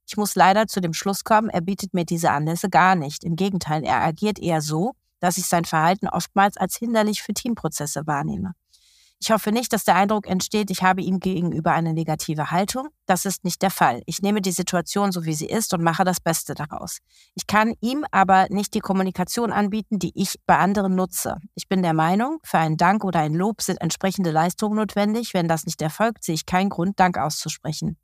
Ich 0.08 0.18
muss 0.18 0.36
leider 0.36 0.68
zu 0.68 0.80
dem 0.80 0.94
Schluss 0.94 1.24
kommen, 1.24 1.50
er 1.50 1.62
bietet 1.62 1.94
mir 1.94 2.06
diese 2.06 2.32
Anlässe 2.32 2.70
gar 2.70 2.96
nicht. 2.96 3.24
Im 3.24 3.36
Gegenteil, 3.36 3.84
er 3.84 4.02
agiert 4.04 4.40
eher 4.40 4.62
so, 4.62 4.94
dass 5.20 5.38
ich 5.38 5.48
sein 5.48 5.66
Verhalten 5.66 6.08
oftmals 6.08 6.58
als 6.58 6.78
hinderlich 6.78 7.22
für 7.22 7.34
Teamprozesse 7.34 8.08
wahrnehme. 8.08 8.54
Ich 9.20 9.32
hoffe 9.32 9.52
nicht, 9.52 9.74
dass 9.74 9.84
der 9.84 9.96
Eindruck 9.96 10.28
entsteht, 10.28 10.70
ich 10.70 10.84
habe 10.84 11.02
ihm 11.02 11.20
gegenüber 11.20 11.72
eine 11.72 11.94
negative 11.94 12.52
Haltung. 12.52 12.90
Das 13.08 13.26
ist 13.26 13.44
nicht 13.44 13.64
der 13.64 13.72
Fall. 13.72 14.04
Ich 14.06 14.22
nehme 14.22 14.42
die 14.42 14.52
Situation 14.52 15.12
so, 15.12 15.26
wie 15.26 15.34
sie 15.34 15.48
ist 15.48 15.74
und 15.74 15.82
mache 15.82 16.04
das 16.04 16.20
Beste 16.20 16.54
daraus. 16.54 17.00
Ich 17.34 17.48
kann 17.48 17.74
ihm 17.82 18.06
aber 18.12 18.46
nicht 18.50 18.76
die 18.76 18.80
Kommunikation 18.80 19.52
anbieten, 19.52 19.98
die 19.98 20.12
ich 20.14 20.36
bei 20.46 20.58
anderen 20.58 20.96
nutze. 20.96 21.38
Ich 21.56 21.68
bin 21.68 21.82
der 21.82 21.94
Meinung, 21.94 22.38
für 22.44 22.60
einen 22.60 22.78
Dank 22.78 23.04
oder 23.04 23.20
ein 23.22 23.34
Lob 23.34 23.64
sind 23.64 23.82
entsprechende 23.82 24.30
Leistungen 24.30 24.76
notwendig. 24.76 25.34
Wenn 25.34 25.48
das 25.48 25.66
nicht 25.66 25.82
erfolgt, 25.82 26.24
sehe 26.24 26.36
ich 26.36 26.46
keinen 26.46 26.70
Grund, 26.70 27.00
Dank 27.00 27.18
auszusprechen. 27.18 27.98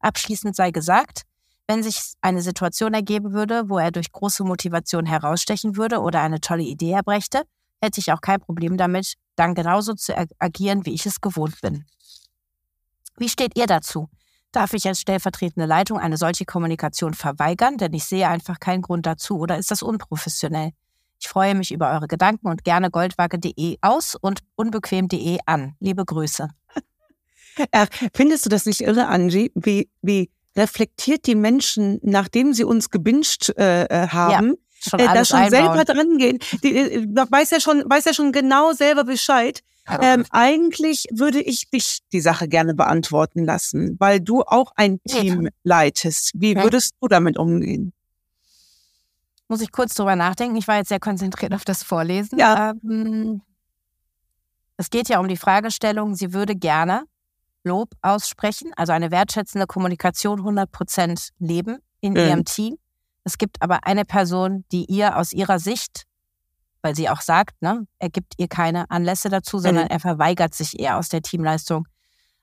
Abschließend 0.00 0.54
sei 0.54 0.70
gesagt, 0.70 1.22
wenn 1.66 1.82
sich 1.82 2.12
eine 2.20 2.42
Situation 2.42 2.92
ergeben 2.92 3.32
würde, 3.32 3.68
wo 3.68 3.78
er 3.78 3.90
durch 3.90 4.12
große 4.12 4.44
Motivation 4.44 5.06
herausstechen 5.06 5.76
würde 5.76 6.00
oder 6.00 6.20
eine 6.20 6.40
tolle 6.40 6.62
Idee 6.62 6.92
erbrächte, 6.92 7.42
hätte 7.80 8.00
ich 8.00 8.12
auch 8.12 8.20
kein 8.20 8.40
Problem 8.40 8.76
damit, 8.76 9.14
dann 9.36 9.54
genauso 9.54 9.94
zu 9.94 10.16
agieren, 10.38 10.84
wie 10.84 10.94
ich 10.94 11.06
es 11.06 11.20
gewohnt 11.20 11.60
bin. 11.60 11.84
Wie 13.16 13.28
steht 13.28 13.56
ihr 13.56 13.66
dazu? 13.66 14.08
Darf 14.52 14.72
ich 14.72 14.86
als 14.86 15.00
stellvertretende 15.00 15.66
Leitung 15.66 15.98
eine 15.98 16.16
solche 16.16 16.44
Kommunikation 16.44 17.14
verweigern, 17.14 17.76
denn 17.76 17.92
ich 17.92 18.04
sehe 18.04 18.28
einfach 18.28 18.60
keinen 18.60 18.82
Grund 18.82 19.06
dazu 19.06 19.38
oder 19.38 19.58
ist 19.58 19.70
das 19.70 19.82
unprofessionell? 19.82 20.70
Ich 21.20 21.28
freue 21.28 21.54
mich 21.54 21.72
über 21.72 21.90
eure 21.90 22.06
Gedanken 22.06 22.46
und 22.48 22.64
gerne 22.64 22.90
goldwaage.de 22.90 23.78
aus 23.80 24.14
und 24.14 24.40
unbequem.de 24.54 25.38
an. 25.46 25.74
Liebe 25.80 26.04
Grüße. 26.04 26.48
Ja, 27.74 27.86
findest 28.14 28.46
du 28.46 28.50
das 28.50 28.66
nicht 28.66 28.80
irre, 28.80 29.08
Angie, 29.08 29.50
wie, 29.54 29.90
wie 30.00 30.30
reflektiert 30.56 31.26
die 31.26 31.34
Menschen, 31.34 31.98
nachdem 32.02 32.54
sie 32.54 32.64
uns 32.64 32.90
gebinged 32.90 33.52
äh, 33.58 33.84
äh 33.84 34.08
haben, 34.08 34.50
ja 34.50 34.67
schon 34.80 35.00
äh, 35.00 35.06
da 35.06 35.24
schon 35.24 35.40
einbauen. 35.40 35.76
selber 35.76 35.84
dran 35.84 36.18
gehen. 36.18 36.38
Die, 36.62 36.76
äh, 36.76 37.06
weiß 37.06 37.50
ja 37.50 37.60
schon, 37.60 37.84
weiß 37.86 38.04
ja 38.06 38.14
schon 38.14 38.32
genau 38.32 38.72
selber 38.72 39.04
Bescheid. 39.04 39.62
Ähm, 40.02 40.26
eigentlich 40.30 41.06
würde 41.10 41.40
ich 41.40 41.70
dich 41.70 42.00
die 42.12 42.20
Sache 42.20 42.46
gerne 42.46 42.74
beantworten 42.74 43.46
lassen, 43.46 43.96
weil 43.98 44.20
du 44.20 44.42
auch 44.42 44.72
ein 44.76 45.00
Team 45.08 45.48
leitest. 45.64 46.32
Wie 46.34 46.56
würdest 46.56 46.94
du 47.00 47.08
damit 47.08 47.38
umgehen? 47.38 47.94
Muss 49.48 49.62
ich 49.62 49.72
kurz 49.72 49.94
drüber 49.94 50.14
nachdenken. 50.14 50.56
Ich 50.56 50.68
war 50.68 50.76
jetzt 50.76 50.88
sehr 50.88 51.00
konzentriert 51.00 51.54
auf 51.54 51.64
das 51.64 51.82
Vorlesen. 51.82 52.38
Ja. 52.38 52.74
Ähm, 52.84 53.40
es 54.76 54.90
geht 54.90 55.08
ja 55.08 55.20
um 55.20 55.28
die 55.28 55.38
Fragestellung, 55.38 56.14
sie 56.14 56.32
würde 56.32 56.54
gerne 56.54 57.04
Lob 57.64 57.90
aussprechen, 58.02 58.72
also 58.76 58.92
eine 58.92 59.10
wertschätzende 59.10 59.66
Kommunikation 59.66 60.38
100 60.38 60.70
Prozent 60.70 61.30
leben 61.38 61.78
in 62.00 62.12
mhm. 62.12 62.18
ihrem 62.18 62.44
Team. 62.44 62.76
Es 63.28 63.36
gibt 63.36 63.60
aber 63.60 63.86
eine 63.86 64.06
Person, 64.06 64.64
die 64.72 64.86
ihr 64.86 65.18
aus 65.18 65.34
ihrer 65.34 65.58
Sicht, 65.58 66.04
weil 66.80 66.96
sie 66.96 67.10
auch 67.10 67.20
sagt, 67.20 67.60
ne, 67.60 67.86
er 67.98 68.08
gibt 68.08 68.32
ihr 68.38 68.48
keine 68.48 68.90
Anlässe 68.90 69.28
dazu, 69.28 69.58
sondern 69.58 69.84
mhm. 69.84 69.90
er 69.90 70.00
verweigert 70.00 70.54
sich 70.54 70.80
eher 70.80 70.96
aus 70.96 71.10
der 71.10 71.20
Teamleistung. 71.20 71.86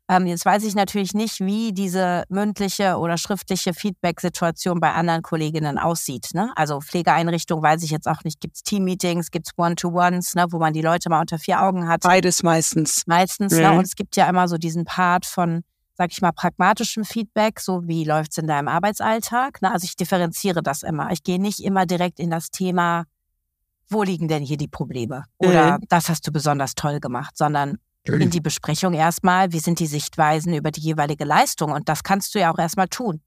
Ähm, 0.08 0.28
jetzt 0.28 0.46
weiß 0.46 0.64
ich 0.64 0.76
natürlich 0.76 1.16
nicht, 1.16 1.40
wie 1.40 1.74
diese 1.74 2.26
mündliche 2.30 2.98
oder 2.98 3.18
schriftliche 3.18 3.74
Feedback-Situation 3.74 4.80
bei 4.80 4.94
anderen 4.94 5.24
Kolleginnen 5.24 5.80
aussieht. 5.80 6.30
Ne? 6.36 6.54
Also 6.56 6.82
Pflegeeinrichtung 6.82 7.64
weiß 7.64 7.82
ich 7.82 7.90
jetzt 7.90 8.08
auch 8.08 8.24
nicht. 8.24 8.40
Gibt 8.40 8.58
es 8.58 8.62
Team-Meetings, 8.62 9.32
gibt 9.32 9.48
es 9.48 9.54
One-to-Ones, 9.58 10.36
ne, 10.36 10.46
wo 10.52 10.60
man 10.60 10.74
die 10.74 10.84
Leute 10.84 11.10
mal 11.10 11.22
unter 11.22 11.40
vier 11.40 11.64
Augen 11.64 11.88
hat? 11.88 12.02
Beides 12.02 12.44
meistens. 12.44 13.08
Meistens. 13.08 13.54
Mhm. 13.54 13.60
Ne? 13.60 13.72
Und 13.72 13.86
es 13.86 13.96
gibt 13.96 14.16
ja 14.16 14.30
immer 14.30 14.48
so 14.48 14.60
diesen 14.60 14.86
Part 14.86 15.26
von, 15.26 15.64
sag 15.98 16.12
ich 16.12 16.22
mal, 16.22 16.32
pragmatischem 16.32 17.06
Feedback, 17.06 17.60
so 17.60 17.88
wie 17.88 18.04
läuft's 18.04 18.38
in 18.38 18.48
deinem 18.48 18.68
Arbeitsalltag. 18.68 19.62
Ne? 19.62 19.72
Also 19.72 19.86
ich 19.86 19.96
differenziere 19.96 20.62
das 20.62 20.84
immer. 20.84 21.12
Ich 21.12 21.24
gehe 21.24 21.42
nicht 21.42 21.62
immer 21.62 21.86
direkt 21.86 22.20
in 22.20 22.30
das 22.30 22.52
Thema, 22.52 23.06
wo 23.90 24.04
liegen 24.04 24.28
denn 24.28 24.44
hier 24.44 24.58
die 24.58 24.68
Probleme? 24.68 25.26
Oder 25.38 25.78
mhm. 25.78 25.86
das 25.90 26.10
hast 26.10 26.28
du 26.28 26.32
besonders 26.32 26.76
toll 26.76 27.00
gemacht, 27.00 27.38
sondern 27.38 27.78
in 28.04 28.30
die 28.30 28.42
Besprechung 28.42 28.94
erstmal, 28.94 29.52
wie 29.52 29.60
sind 29.60 29.80
die 29.80 29.88
Sichtweisen 29.88 30.54
über 30.54 30.72
die 30.72 30.82
jeweilige 30.82 31.26
Leistung? 31.26 31.72
Und 31.72 31.90
das 31.90 32.04
kannst 32.04 32.36
du 32.36 32.40
ja 32.40 32.54
auch 32.54 32.60
erstmal 32.60 32.88
tun. 32.88 33.22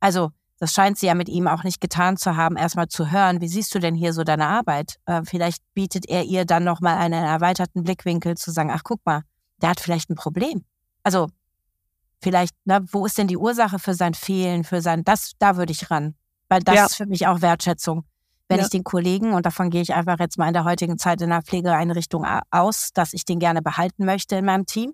Also, 0.00 0.30
das 0.58 0.72
scheint 0.72 0.98
sie 0.98 1.06
ja 1.06 1.14
mit 1.14 1.28
ihm 1.28 1.48
auch 1.48 1.64
nicht 1.64 1.80
getan 1.80 2.16
zu 2.16 2.36
haben, 2.36 2.56
erstmal 2.56 2.88
zu 2.88 3.10
hören, 3.10 3.40
wie 3.40 3.48
siehst 3.48 3.74
du 3.74 3.80
denn 3.80 3.94
hier 3.94 4.12
so 4.12 4.22
deine 4.22 4.46
Arbeit? 4.46 4.96
Äh, 5.06 5.22
vielleicht 5.24 5.62
bietet 5.74 6.08
er 6.08 6.22
ihr 6.22 6.44
dann 6.44 6.64
nochmal 6.64 6.98
einen 6.98 7.24
erweiterten 7.24 7.82
Blickwinkel 7.82 8.36
zu 8.36 8.50
sagen, 8.50 8.70
ach 8.70 8.82
guck 8.84 9.04
mal, 9.04 9.22
der 9.60 9.70
hat 9.70 9.80
vielleicht 9.80 10.08
ein 10.08 10.14
Problem. 10.14 10.64
Also 11.02 11.28
vielleicht, 12.22 12.54
ne, 12.64 12.84
wo 12.90 13.04
ist 13.04 13.18
denn 13.18 13.26
die 13.26 13.36
Ursache 13.36 13.78
für 13.78 13.94
sein 13.94 14.14
Fehlen, 14.14 14.64
für 14.64 14.80
sein, 14.80 15.04
das, 15.04 15.32
da 15.38 15.56
würde 15.56 15.72
ich 15.72 15.90
ran. 15.90 16.14
Weil 16.48 16.60
das 16.60 16.74
ja. 16.74 16.86
ist 16.86 16.96
für 16.96 17.06
mich 17.06 17.26
auch 17.26 17.42
Wertschätzung. 17.42 18.04
Wenn 18.48 18.58
ja. 18.58 18.64
ich 18.64 18.70
den 18.70 18.84
Kollegen, 18.84 19.32
und 19.32 19.46
davon 19.46 19.70
gehe 19.70 19.82
ich 19.82 19.94
einfach 19.94 20.18
jetzt 20.18 20.38
mal 20.38 20.46
in 20.46 20.52
der 20.52 20.64
heutigen 20.64 20.98
Zeit 20.98 21.20
in 21.22 21.30
der 21.30 21.42
Pflegeeinrichtung 21.42 22.26
aus, 22.50 22.90
dass 22.92 23.14
ich 23.14 23.24
den 23.24 23.38
gerne 23.38 23.62
behalten 23.62 24.04
möchte 24.04 24.36
in 24.36 24.44
meinem 24.44 24.66
Team 24.66 24.92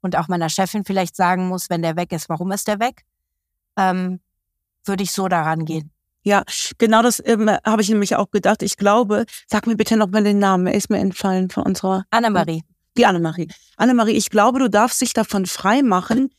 und 0.00 0.16
auch 0.16 0.28
meiner 0.28 0.48
Chefin 0.48 0.84
vielleicht 0.84 1.16
sagen 1.16 1.48
muss, 1.48 1.70
wenn 1.70 1.82
der 1.82 1.96
weg 1.96 2.12
ist, 2.12 2.28
warum 2.28 2.52
ist 2.52 2.68
der 2.68 2.78
weg, 2.78 3.02
ähm, 3.76 4.20
würde 4.84 5.02
ich 5.02 5.12
so 5.12 5.28
daran 5.28 5.64
gehen. 5.64 5.90
Ja, 6.22 6.44
genau 6.78 7.02
das 7.02 7.22
ähm, 7.24 7.48
habe 7.48 7.82
ich 7.82 7.88
nämlich 7.88 8.14
auch 8.14 8.30
gedacht. 8.30 8.62
Ich 8.62 8.76
glaube, 8.76 9.24
sag 9.46 9.66
mir 9.66 9.76
bitte 9.76 9.96
noch 9.96 10.08
mal 10.08 10.22
den 10.22 10.38
Namen, 10.38 10.66
er 10.66 10.74
ist 10.74 10.90
mir 10.90 10.98
entfallen 10.98 11.50
von 11.50 11.64
unserer. 11.64 12.04
Annemarie. 12.10 12.62
Die 12.96 13.06
Annemarie. 13.06 13.48
Annemarie, 13.76 14.12
ich 14.12 14.30
glaube, 14.30 14.58
du 14.58 14.68
darfst 14.68 15.00
dich 15.00 15.14
davon 15.14 15.46
frei 15.46 15.82
machen, 15.82 16.30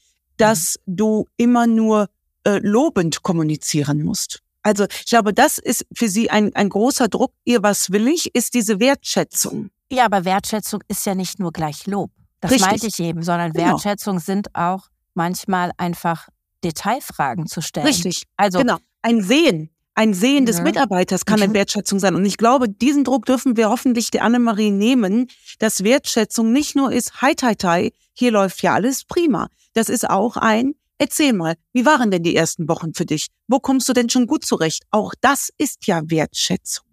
dass 0.42 0.80
du 0.86 1.26
immer 1.38 1.68
nur 1.68 2.10
äh, 2.46 2.60
lobend 2.60 3.24
kommunizieren 3.24 4.04
musst. 4.04 4.42
Also 4.64 4.86
ich 4.86 5.06
glaube, 5.06 5.34
das 5.34 5.58
ist 5.58 5.86
für 5.94 6.08
Sie 6.08 6.30
ein, 6.30 6.56
ein 6.56 6.70
großer 6.70 7.08
Druck. 7.08 7.34
Ihr 7.46 7.64
was 7.64 7.92
will 7.92 8.08
ich, 8.08 8.34
ist 8.36 8.54
diese 8.54 8.80
Wertschätzung. 8.80 9.70
Ja, 9.92 10.06
aber 10.06 10.24
Wertschätzung 10.26 10.82
ist 10.88 11.06
ja 11.06 11.16
nicht 11.16 11.40
nur 11.40 11.52
gleich 11.52 11.88
Lob. 11.88 12.12
Das 12.40 12.52
Richtig. 12.52 12.70
meinte 12.70 12.88
ich 12.88 13.00
eben, 13.00 13.24
sondern 13.24 13.54
Genau. 13.54 13.72
Wertschätzung 13.72 14.20
sind 14.20 14.56
auch 14.56 14.88
manchmal 15.14 15.72
einfach 15.78 16.28
Detailfragen 16.64 17.48
zu 17.48 17.62
stellen. 17.62 17.88
Richtig. 17.88 18.24
Also 18.38 18.60
genau. 18.60 18.78
Ein 19.02 19.22
Sehen. 19.24 19.71
Ein 19.94 20.14
Sehen 20.14 20.46
des. 20.46 20.62
Mitarbeiters 20.62 21.26
kann 21.26 21.42
eine 21.42 21.50
Mhm. 21.50 21.54
Wertschätzung 21.56 22.00
sein. 22.00 22.16
Und 22.16 22.26
ich 22.26 22.38
glaube, 22.38 22.70
diesen 22.70 23.04
Druck 23.04 23.26
dürfen 23.26 23.58
wir 23.58 23.70
hoffentlich 23.70 24.10
der 24.12 24.24
Annemarie 24.24 24.72
nehmen, 24.72 25.28
dass 25.60 25.84
Wertschätzung 25.84 26.52
nicht 26.54 26.76
nur 26.76 26.92
ist, 26.92 27.22
hi, 27.22 27.36
tai, 27.36 27.56
tai, 27.56 27.92
hier 28.14 28.32
läuft 28.32 28.62
ja 28.64 28.74
alles 28.74 29.04
prima. 29.04 29.48
Das 29.74 29.90
ist 29.90 30.10
auch 30.10 30.38
ein, 30.38 30.74
erzähl 30.98 31.34
mal, 31.34 31.56
wie 31.74 31.86
waren 31.86 32.10
denn 32.10 32.24
die 32.24 32.36
ersten 32.36 32.68
Wochen 32.70 32.94
für 32.94 33.06
dich? 33.06 33.28
Wo 33.48 33.60
kommst 33.60 33.90
du 33.90 33.94
denn 33.94 34.10
schon 34.10 34.28
gut 34.28 34.46
zurecht? 34.46 34.84
Auch 34.92 35.14
das 35.20 35.50
ist 35.58 35.86
ja 35.88 36.02
Wertschätzung. 36.06 36.86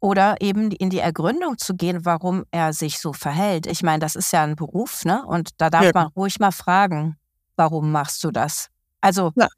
Oder 0.00 0.36
eben 0.40 0.70
in 0.72 0.90
die 0.90 0.98
Ergründung 0.98 1.56
zu 1.56 1.74
gehen, 1.74 2.04
warum 2.04 2.44
er 2.50 2.72
sich 2.72 2.98
so 2.98 3.12
verhält. 3.12 3.66
Ich 3.66 3.82
meine, 3.82 4.00
das 4.00 4.16
ist 4.16 4.32
ja 4.32 4.42
ein 4.42 4.54
Beruf, 4.56 5.04
ne? 5.04 5.24
Und 5.24 5.50
da 5.58 5.70
darf 5.70 5.84
Ja. 5.84 5.90
man 5.94 6.06
ruhig 6.16 6.38
mal 6.40 6.50
fragen, 6.52 7.16
warum 7.56 7.90
machst 7.92 8.22
du 8.24 8.30
das? 8.30 8.68
Also 9.00 9.32
Ja. 9.36 9.48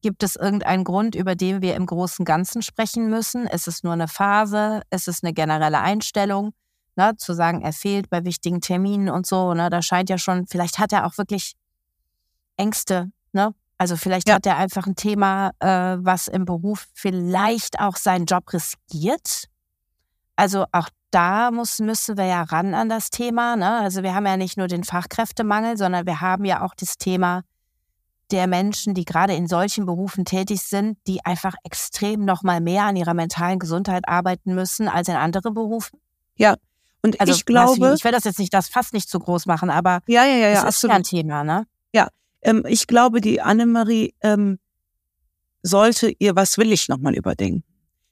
Gibt 0.00 0.22
es 0.22 0.36
irgendeinen 0.36 0.84
Grund, 0.84 1.14
über 1.14 1.34
den 1.34 1.62
wir 1.62 1.74
im 1.74 1.86
großen 1.86 2.24
Ganzen 2.24 2.62
sprechen 2.62 3.10
müssen? 3.10 3.46
Ist 3.46 3.68
es 3.68 3.82
nur 3.82 3.92
eine 3.92 4.08
Phase? 4.08 4.82
Ist 4.90 5.08
es 5.08 5.22
eine 5.22 5.32
generelle 5.32 5.80
Einstellung? 5.80 6.52
Ne? 6.96 7.16
Zu 7.16 7.32
sagen, 7.34 7.62
er 7.62 7.72
fehlt 7.72 8.10
bei 8.10 8.24
wichtigen 8.24 8.60
Terminen 8.60 9.08
und 9.08 9.26
so, 9.26 9.54
ne? 9.54 9.70
Da 9.70 9.82
scheint 9.82 10.10
ja 10.10 10.18
schon, 10.18 10.46
vielleicht 10.46 10.78
hat 10.78 10.92
er 10.92 11.06
auch 11.06 11.16
wirklich 11.18 11.54
Ängste, 12.56 13.10
ne? 13.32 13.54
Also 13.78 13.96
vielleicht 13.96 14.28
Ja. 14.28 14.34
hat 14.34 14.46
er 14.46 14.56
einfach 14.56 14.86
ein 14.86 14.96
Thema, 14.96 15.52
äh, 15.60 15.96
was 16.00 16.26
im 16.26 16.44
Beruf 16.44 16.86
vielleicht 16.94 17.78
auch 17.78 17.96
seinen 17.96 18.26
Job 18.26 18.52
riskiert. 18.52 19.44
Also 20.34 20.64
auch 20.72 20.88
da 21.10 21.50
muss, 21.50 21.78
müssen 21.78 22.16
wir 22.16 22.26
ja 22.26 22.42
ran 22.42 22.74
an 22.74 22.88
das 22.88 23.10
Thema. 23.10 23.56
Ne? 23.56 23.78
Also 23.78 24.02
wir 24.02 24.14
haben 24.14 24.26
ja 24.26 24.36
nicht 24.36 24.56
nur 24.56 24.66
den 24.66 24.84
Fachkräftemangel, 24.84 25.76
sondern 25.76 26.06
wir 26.06 26.20
haben 26.20 26.44
ja 26.44 26.62
auch 26.62 26.74
das 26.74 26.98
Thema 26.98 27.42
der 28.30 28.46
Menschen, 28.46 28.94
die 28.94 29.04
gerade 29.04 29.34
in 29.34 29.46
solchen 29.46 29.86
Berufen 29.86 30.24
tätig 30.24 30.62
sind, 30.62 30.98
die 31.06 31.24
einfach 31.24 31.54
extrem 31.64 32.24
noch 32.24 32.42
mal 32.42 32.60
mehr 32.60 32.84
an 32.84 32.96
ihrer 32.96 33.14
mentalen 33.14 33.58
Gesundheit 33.58 34.08
arbeiten 34.08 34.54
müssen 34.54 34.88
als 34.88 35.08
in 35.08 35.14
anderen 35.14 35.54
Berufen. 35.54 35.98
Und 37.02 37.20
Also 37.20 37.32
ich 37.32 37.44
glaube, 37.44 37.94
ich 37.96 38.04
will 38.04 38.12
das 38.12 38.24
jetzt 38.24 38.38
nicht, 38.38 38.52
das 38.52 38.68
fast 38.68 38.92
nicht 38.92 39.08
zu 39.08 39.18
groß 39.18 39.46
machen, 39.46 39.70
aber 39.70 40.00
ja, 40.08 40.24
ja, 40.24 40.36
ja, 40.36 40.48
ja, 40.50 40.68
es 40.68 40.76
ist 40.76 40.82
ja 40.82 40.90
ein. 40.90 41.02
Thema, 41.04 41.44
ne? 41.44 41.66
Ähm, 42.42 42.64
ich 42.68 42.86
glaube, 42.86 43.20
die 43.20 43.40
Annemarie 43.40 44.14
ähm, 44.20 44.58
sollte 45.62 46.12
ihr 46.18 46.36
Was 46.36 46.58
will 46.58 46.72
ich 46.72 46.88
nochmal 46.88 47.14
überdenken. 47.14 47.64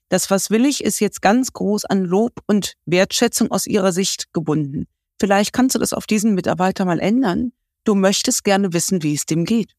Das 0.09 0.31
Was 0.31 0.51
will 0.51 0.67
ich 0.67 0.85
ist 0.85 1.01
jetzt 1.01 1.23
ganz 1.23 1.53
groß 1.53 1.85
an 1.85 2.05
Lob 2.05 2.41
und 2.47 2.75
Wertschätzung 2.85 3.51
aus 3.51 3.67
ihrer 3.67 3.93
Sicht 3.93 4.33
gebunden. 4.33 4.87
Vielleicht 5.19 5.53
kannst 5.53 5.75
du 5.75 5.79
das 5.79 5.93
auf 5.93 6.07
diesen 6.07 6.35
Mitarbeiter 6.35 6.85
mal 6.85 7.01
ändern. 7.01 7.53
Du 7.85 7.95
möchtest 7.95 8.45
gerne 8.45 8.73
wissen, 8.73 9.03
wie 9.03 9.15
es 9.15 9.27
dem 9.27 9.45
geht. 9.45 9.73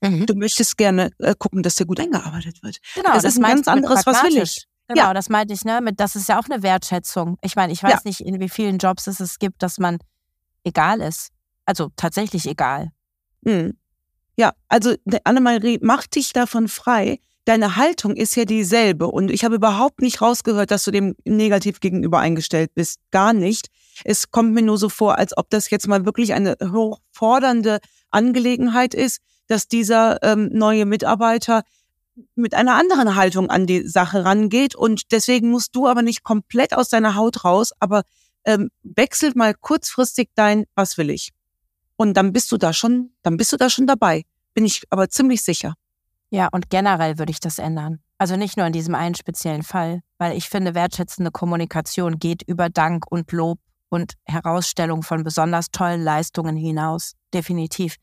Du 0.00 0.34
möchtest 0.34 0.76
gerne 0.76 1.10
äh, 1.18 1.34
gucken, 1.38 1.62
dass 1.62 1.76
der 1.76 1.86
gut 1.86 1.98
eingearbeitet 1.98 2.62
wird. 2.62 2.78
Genau, 2.94 3.14
Das 3.14 3.24
ist 3.24 3.36
ein 3.38 3.42
ganz 3.42 3.66
anderes, 3.68 4.04
was 4.04 4.22
will 4.22 4.36
ich? 4.42 4.66
Genau, 4.88 5.04
Ja. 5.04 5.14
das 5.14 5.30
meinte 5.30 5.54
ich, 5.54 5.64
ne? 5.64 5.80
Mit, 5.80 5.98
das 5.98 6.14
ist 6.14 6.28
ja 6.28 6.38
auch 6.38 6.44
eine 6.44 6.62
Wertschätzung. 6.62 7.38
Ich 7.42 7.56
meine, 7.56 7.72
ich 7.72 7.82
weiß 7.82 7.90
Ja. 7.92 8.00
nicht, 8.04 8.20
in 8.20 8.38
wie 8.38 8.50
vielen 8.50 8.76
Jobs 8.76 9.06
es 9.06 9.18
es 9.20 9.38
gibt, 9.38 9.62
dass 9.62 9.78
man 9.78 9.98
egal 10.62 11.00
ist. 11.00 11.30
Also 11.64 11.88
tatsächlich 11.96 12.46
egal. 12.46 12.90
Hm. 13.46 13.78
Ja, 14.36 14.52
also 14.68 14.94
Annemarie, 15.24 15.78
mach 15.80 16.06
dich 16.06 16.32
davon 16.34 16.68
frei. 16.68 17.18
Deine 17.46 17.76
Haltung 17.76 18.16
ist 18.16 18.36
ja 18.36 18.44
dieselbe 18.46 19.06
und 19.06 19.30
ich 19.30 19.44
habe 19.44 19.54
überhaupt 19.54 20.00
nicht 20.02 20.20
rausgehört, 20.20 20.70
dass 20.70 20.84
du 20.84 20.90
dem 20.90 21.14
negativ 21.24 21.80
gegenüber 21.80 22.18
eingestellt 22.18 22.74
bist. 22.74 23.00
Gar 23.10 23.32
nicht. 23.32 23.68
Es 24.04 24.30
kommt 24.30 24.52
mir 24.52 24.62
nur 24.62 24.76
so 24.76 24.88
vor, 24.88 25.16
als 25.18 25.36
ob 25.36 25.48
das 25.50 25.70
jetzt 25.70 25.86
mal 25.86 26.04
wirklich 26.04 26.32
eine 26.34 26.56
hochfordernde 26.62 27.78
Angelegenheit 28.10 28.94
ist, 28.94 29.20
dass 29.46 29.68
dieser 29.68 30.22
ähm, 30.22 30.50
neue 30.52 30.86
Mitarbeiter 30.86 31.62
mit 32.34 32.54
einer 32.54 32.74
anderen 32.74 33.16
Haltung 33.16 33.50
an 33.50 33.66
die 33.66 33.86
Sache 33.88 34.24
rangeht 34.24 34.74
und 34.74 35.10
deswegen 35.12 35.50
musst 35.50 35.74
du 35.74 35.88
aber 35.88 36.02
nicht 36.02 36.22
komplett 36.22 36.74
aus 36.74 36.88
deiner 36.88 37.14
Haut 37.16 37.44
raus, 37.44 37.72
aber 37.80 38.02
ähm, 38.44 38.70
wechselt 38.82 39.36
mal 39.36 39.54
kurzfristig 39.54 40.28
dein, 40.34 40.64
was 40.74 40.96
will 40.98 41.10
ich? 41.10 41.32
Und 41.96 42.16
dann 42.16 42.32
bist 42.32 42.50
du 42.52 42.56
da 42.56 42.72
schon, 42.72 43.10
dann 43.22 43.36
bist 43.36 43.52
du 43.52 43.56
da 43.56 43.70
schon 43.70 43.86
dabei. 43.86 44.24
Bin 44.52 44.64
ich 44.64 44.82
aber 44.90 45.08
ziemlich 45.08 45.42
sicher. 45.42 45.74
Ja, 46.30 46.48
und 46.50 46.70
generell 46.70 47.18
würde 47.18 47.30
ich 47.30 47.40
das 47.40 47.58
ändern. 47.58 48.00
Also 48.18 48.36
nicht 48.36 48.56
nur 48.56 48.66
in 48.66 48.72
diesem 48.72 48.94
einen 48.94 49.14
speziellen 49.14 49.62
Fall, 49.62 50.00
weil 50.18 50.36
ich 50.36 50.48
finde, 50.48 50.74
wertschätzende 50.74 51.30
Kommunikation 51.30 52.18
geht 52.18 52.42
über 52.42 52.68
Dank 52.68 53.10
und 53.10 53.30
Lob 53.32 53.58
und 53.88 54.14
Herausstellung 54.24 55.02
von 55.02 55.22
besonders 55.24 55.70
tollen 55.70 56.02
Leistungen 56.02 56.56
hinaus. 56.56 57.14
Definitiv. 57.32 57.96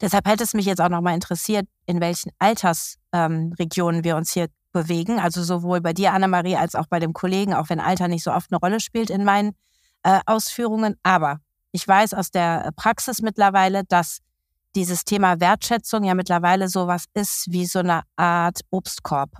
Deshalb 0.00 0.28
hätte 0.28 0.44
es 0.44 0.54
mich 0.54 0.66
jetzt 0.66 0.80
auch 0.80 0.88
nochmal 0.88 1.14
interessiert, 1.14 1.66
in 1.86 2.00
welchen 2.00 2.30
Altersregionen 2.38 3.98
ähm, 3.98 4.04
wir 4.04 4.16
uns 4.16 4.32
hier 4.32 4.48
bewegen. 4.72 5.18
Also 5.18 5.42
sowohl 5.42 5.80
bei 5.80 5.92
dir, 5.94 6.12
Annemarie, 6.12 6.56
als 6.56 6.74
auch 6.74 6.86
bei 6.86 6.98
dem 6.98 7.14
Kollegen, 7.14 7.54
auch 7.54 7.70
wenn 7.70 7.80
Alter 7.80 8.08
nicht 8.08 8.22
so 8.22 8.32
oft 8.32 8.52
eine 8.52 8.60
Rolle 8.60 8.80
spielt 8.80 9.08
in 9.08 9.24
meinen 9.24 9.54
äh, 10.02 10.20
Ausführungen. 10.26 10.96
Aber 11.02 11.38
ich 11.72 11.86
weiß 11.86 12.12
aus 12.14 12.30
der 12.30 12.72
Praxis 12.76 13.22
mittlerweile, 13.22 13.84
dass 13.84 14.18
dieses 14.74 15.04
Thema 15.04 15.40
Wertschätzung 15.40 16.04
ja 16.04 16.14
mittlerweile 16.14 16.68
sowas 16.68 17.06
ist 17.14 17.46
wie 17.50 17.64
so 17.64 17.78
eine 17.78 18.02
Art 18.16 18.60
Obstkorb. 18.70 19.30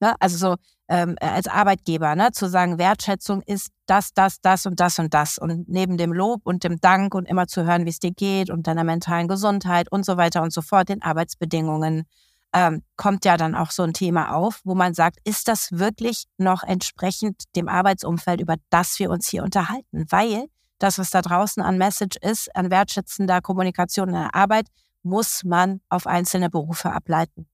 Ne? 0.00 0.14
Also 0.18 0.36
so 0.36 0.56
ähm, 0.92 1.16
als 1.20 1.48
Arbeitgeber, 1.48 2.14
ne? 2.14 2.32
zu 2.32 2.50
sagen, 2.50 2.76
Wertschätzung 2.76 3.40
ist 3.46 3.70
das, 3.86 4.12
das, 4.12 4.42
das 4.42 4.66
und 4.66 4.78
das 4.78 4.98
und 4.98 5.14
das. 5.14 5.38
Und 5.38 5.66
neben 5.66 5.96
dem 5.96 6.12
Lob 6.12 6.42
und 6.44 6.64
dem 6.64 6.82
Dank 6.82 7.14
und 7.14 7.26
immer 7.26 7.46
zu 7.46 7.64
hören, 7.64 7.86
wie 7.86 7.90
es 7.90 7.98
dir 7.98 8.10
geht 8.10 8.50
und 8.50 8.66
deiner 8.66 8.84
mentalen 8.84 9.26
Gesundheit 9.26 9.90
und 9.90 10.04
so 10.04 10.18
weiter 10.18 10.42
und 10.42 10.52
so 10.52 10.60
fort, 10.60 10.90
den 10.90 11.00
Arbeitsbedingungen, 11.00 12.04
ähm, 12.52 12.82
kommt 12.96 13.24
ja 13.24 13.38
dann 13.38 13.54
auch 13.54 13.70
so 13.70 13.82
ein 13.84 13.94
Thema 13.94 14.34
auf, 14.34 14.60
wo 14.64 14.74
man 14.74 14.92
sagt, 14.92 15.16
ist 15.24 15.48
das 15.48 15.72
wirklich 15.72 16.26
noch 16.36 16.62
entsprechend 16.62 17.44
dem 17.56 17.70
Arbeitsumfeld, 17.70 18.42
über 18.42 18.56
das 18.68 18.98
wir 18.98 19.08
uns 19.08 19.26
hier 19.26 19.44
unterhalten? 19.44 20.04
Weil 20.10 20.44
das, 20.78 20.98
was 20.98 21.08
da 21.08 21.22
draußen 21.22 21.62
an 21.62 21.78
Message 21.78 22.18
ist, 22.20 22.54
an 22.54 22.70
wertschätzender 22.70 23.40
Kommunikation 23.40 24.08
in 24.08 24.14
der 24.14 24.34
Arbeit, 24.34 24.66
muss 25.02 25.42
man 25.42 25.80
auf 25.88 26.06
einzelne 26.06 26.50
Berufe 26.50 26.92
ableiten. 26.92 27.48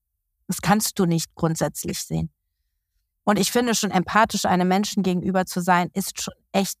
Das 0.47 0.61
kannst 0.61 0.99
du 0.99 1.05
nicht 1.05 1.33
grundsätzlich 1.35 2.03
sehen. 2.03 2.33
Und 3.23 3.37
ich 3.37 3.51
finde 3.51 3.75
schon 3.75 3.91
empathisch 3.91 4.45
einem 4.45 4.67
Menschen 4.67 5.03
gegenüber 5.03 5.45
zu 5.45 5.61
sein, 5.61 5.89
ist 5.93 6.21
schon 6.21 6.33
echt 6.51 6.77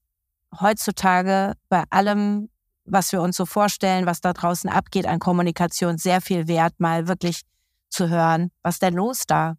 heutzutage 0.59 1.53
bei 1.69 1.83
allem, 1.89 2.49
was 2.85 3.11
wir 3.11 3.21
uns 3.21 3.37
so 3.37 3.45
vorstellen, 3.45 4.05
was 4.05 4.21
da 4.21 4.33
draußen 4.33 4.69
abgeht 4.69 5.05
an 5.05 5.19
Kommunikation, 5.19 5.97
sehr 5.97 6.21
viel 6.21 6.47
wert, 6.47 6.79
mal 6.79 7.07
wirklich 7.07 7.41
zu 7.89 8.09
hören, 8.09 8.51
was 8.63 8.79
denn 8.79 8.95
los 8.95 9.23
da 9.27 9.57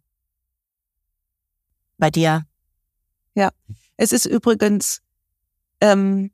bei 1.97 2.09
dir? 2.09 2.45
Es 4.01 4.11
ist 4.11 4.25
übrigens, 4.25 5.03
ähm, 5.79 6.31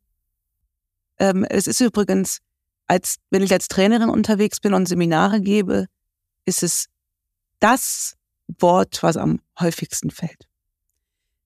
ähm, 1.19 1.43
es 1.49 1.67
ist 1.67 1.81
übrigens, 1.81 2.39
als 2.87 3.17
wenn 3.29 3.43
ich 3.43 3.51
als 3.51 3.67
Trainerin 3.67 4.07
unterwegs 4.07 4.61
bin 4.61 4.73
und 4.73 4.87
Seminare 4.87 5.41
gebe, 5.41 5.87
ist 6.45 6.63
es 6.63 6.87
das 7.59 8.15
Wort, 8.59 9.03
was 9.03 9.17
am 9.17 9.41
häufigsten 9.59 10.11
fällt. 10.11 10.47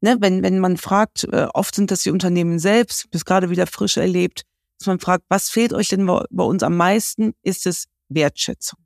Ne, 0.01 0.17
wenn, 0.19 0.41
wenn 0.41 0.59
man 0.59 0.77
fragt, 0.77 1.25
äh, 1.25 1.47
oft 1.53 1.75
sind 1.75 1.91
das 1.91 2.01
die 2.01 2.09
Unternehmen 2.09 2.57
selbst, 2.57 3.09
bis 3.11 3.23
gerade 3.23 3.51
wieder 3.51 3.67
frisch 3.67 3.97
erlebt, 3.97 4.43
dass 4.79 4.87
man 4.87 4.99
fragt, 4.99 5.25
was 5.29 5.49
fehlt 5.49 5.73
euch 5.73 5.89
denn 5.89 6.07
bei 6.07 6.43
uns 6.43 6.63
am 6.63 6.75
meisten, 6.75 7.33
ist 7.43 7.67
es 7.67 7.85
Wertschätzung. 8.09 8.79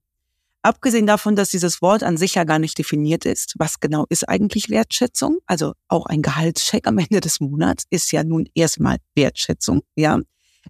Abgesehen 0.62 1.06
davon, 1.06 1.36
dass 1.36 1.52
dieses 1.52 1.82
Wort 1.82 2.04
an 2.04 2.18
sich 2.18 2.36
ja 2.36 2.44
gar 2.44 2.60
nicht 2.60 2.78
definiert 2.78 3.24
ist, 3.24 3.54
was 3.60 3.80
genau 3.80 4.06
ist 4.10 4.28
eigentlich 4.28 4.70
Wertschätzung? 4.70 5.38
Also 5.46 5.74
auch 5.88 6.08
ein 6.08 6.22
Gehaltscheck 6.22 6.88
am 6.88 6.98
Ende 6.98 7.22
des 7.22 7.40
Monats 7.40 7.86
ist 7.92 8.12
ja 8.12 8.24
nun 8.24 8.50
erstmal 8.56 8.98
Wertschätzung, 9.16 9.84
ja. 9.96 10.20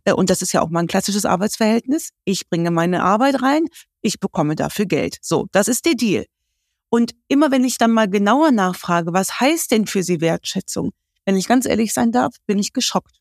Äh, 0.03 0.11
Und 0.11 0.29
das 0.29 0.41
ist 0.41 0.51
ja 0.51 0.61
auch 0.61 0.69
mal 0.69 0.81
ein 0.81 0.87
klassisches 0.87 1.25
Arbeitsverhältnis. 1.25 2.09
Ich 2.25 2.49
bringe 2.49 2.71
meine 2.71 3.03
Arbeit 3.03 3.41
rein, 3.41 3.65
ich 4.01 4.19
bekomme 4.19 4.55
dafür 4.55 4.85
Geld. 4.85 5.17
So, 5.21 5.47
das 5.53 5.69
ist 5.69 5.85
der 5.85 5.95
Deal. 5.95 6.25
Und 6.95 7.13
immer 7.27 7.51
wenn 7.51 7.65
ich 7.65 7.77
dann 7.77 7.91
mal 7.91 8.09
genauer 8.09 8.53
nachfrage, 8.53 9.11
was 9.11 9.41
heißt 9.41 9.69
denn 9.71 9.85
für 9.85 10.01
Sie 10.01 10.21
Wertschätzung? 10.21 10.93
Wenn 11.25 11.35
ich 11.35 11.45
ganz 11.45 11.65
ehrlich 11.65 11.91
sein 11.91 12.13
darf, 12.13 12.35
bin 12.47 12.57
ich 12.57 12.71
geschockt. 12.71 13.17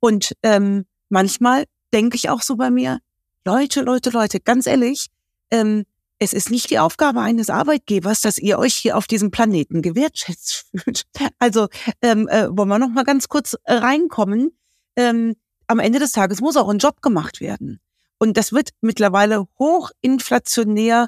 Und 0.00 0.32
ähm, 0.42 0.86
manchmal 1.08 1.66
denke 1.92 2.16
ich 2.16 2.30
auch 2.30 2.42
so 2.42 2.56
bei 2.56 2.72
mir, 2.72 2.98
Leute, 3.44 3.82
Leute, 3.82 4.10
Leute, 4.10 4.40
ganz 4.40 4.66
ehrlich, 4.66 5.06
ähm, 5.52 5.84
es 6.18 6.32
ist 6.32 6.50
nicht 6.50 6.70
die 6.70 6.80
Aufgabe 6.80 7.20
eines 7.20 7.48
Arbeitgebers, 7.48 8.22
dass 8.22 8.38
ihr 8.38 8.58
euch 8.58 8.74
hier 8.74 8.96
auf 8.96 9.06
diesem 9.06 9.30
Planeten 9.30 9.82
gewertschätzt 9.82 10.66
fühlt. 10.74 11.04
Also 11.38 11.68
ähm, 12.02 12.26
äh, 12.26 12.48
wollen 12.48 12.70
wir 12.70 12.80
noch 12.80 12.88
mal 12.88 13.04
ganz 13.04 13.28
kurz 13.28 13.56
äh, 13.62 13.74
reinkommen. 13.74 14.50
Ähm, 14.96 15.36
am 15.68 15.78
Ende 15.78 16.00
des 16.00 16.10
Tages 16.10 16.40
muss 16.40 16.56
auch 16.56 16.68
ein 16.68 16.78
Job 16.78 17.00
gemacht 17.02 17.40
werden. 17.40 17.78
Und 18.18 18.36
das 18.36 18.52
wird 18.52 18.70
mittlerweile 18.80 19.46
hochinflationär 19.60 21.06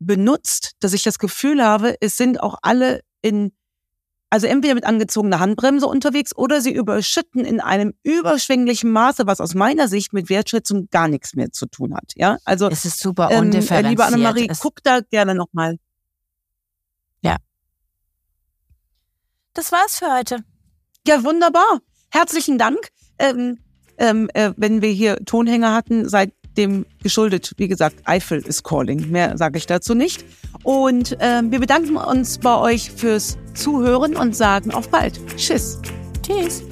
benutzt, 0.00 0.72
dass 0.80 0.92
ich 0.92 1.02
das 1.02 1.18
Gefühl 1.18 1.62
habe, 1.62 1.94
es 2.00 2.16
sind 2.16 2.42
auch 2.42 2.56
alle 2.62 3.02
in, 3.22 3.52
also 4.30 4.46
entweder 4.46 4.74
mit 4.74 4.84
angezogener 4.84 5.38
Handbremse 5.38 5.86
unterwegs 5.86 6.34
oder 6.34 6.60
sie 6.60 6.72
überschütten 6.72 7.44
in 7.44 7.60
einem 7.60 7.92
überschwänglichen 8.02 8.90
Maße, 8.90 9.26
was 9.26 9.40
aus 9.40 9.54
meiner 9.54 9.86
Sicht 9.86 10.12
mit 10.12 10.28
Wertschätzung 10.28 10.88
gar 10.90 11.06
nichts 11.06 11.34
mehr 11.34 11.52
zu 11.52 11.66
tun 11.66 11.94
hat. 11.94 12.12
Ja, 12.16 12.38
also 12.44 12.68
es 12.68 12.84
ist 12.84 12.98
super 12.98 13.30
undifferenziert. 13.30 13.84
Ähm, 13.84 13.90
liebe 13.90 14.04
Annemarie, 14.04 14.48
es 14.50 14.60
guck 14.60 14.82
da 14.82 15.00
gerne 15.00 15.34
nochmal. 15.34 15.76
Ja. 17.20 17.36
Das 19.52 19.70
war's 19.70 19.98
für 19.98 20.12
heute. 20.12 20.38
Ja, 21.06 21.22
wunderbar. 21.22 21.80
Herzlichen 22.10 22.56
Dank. 22.56 22.88
Ähm, 23.18 23.58
ähm, 23.98 24.30
äh, 24.32 24.52
wenn 24.56 24.80
wir 24.80 24.90
hier 24.90 25.22
Tonhänger 25.26 25.74
hatten, 25.74 26.08
seid 26.08 26.32
dem 26.60 26.86
geschuldet. 27.02 27.52
Wie 27.56 27.68
gesagt, 27.68 27.96
Eifel 28.04 28.40
ist 28.40 28.62
calling. 28.62 29.10
Mehr 29.10 29.36
sage 29.36 29.58
ich 29.58 29.66
dazu 29.66 29.94
nicht. 29.94 30.24
Und 30.62 31.16
ähm, 31.20 31.50
wir 31.50 31.58
bedanken 31.60 31.96
uns 31.96 32.38
bei 32.38 32.56
euch 32.56 32.90
fürs 32.90 33.38
Zuhören 33.54 34.16
und 34.16 34.36
sagen 34.36 34.72
auf 34.72 34.88
bald. 34.88 35.18
Tschüss. 35.36 35.80
Tschüss. 36.22 36.62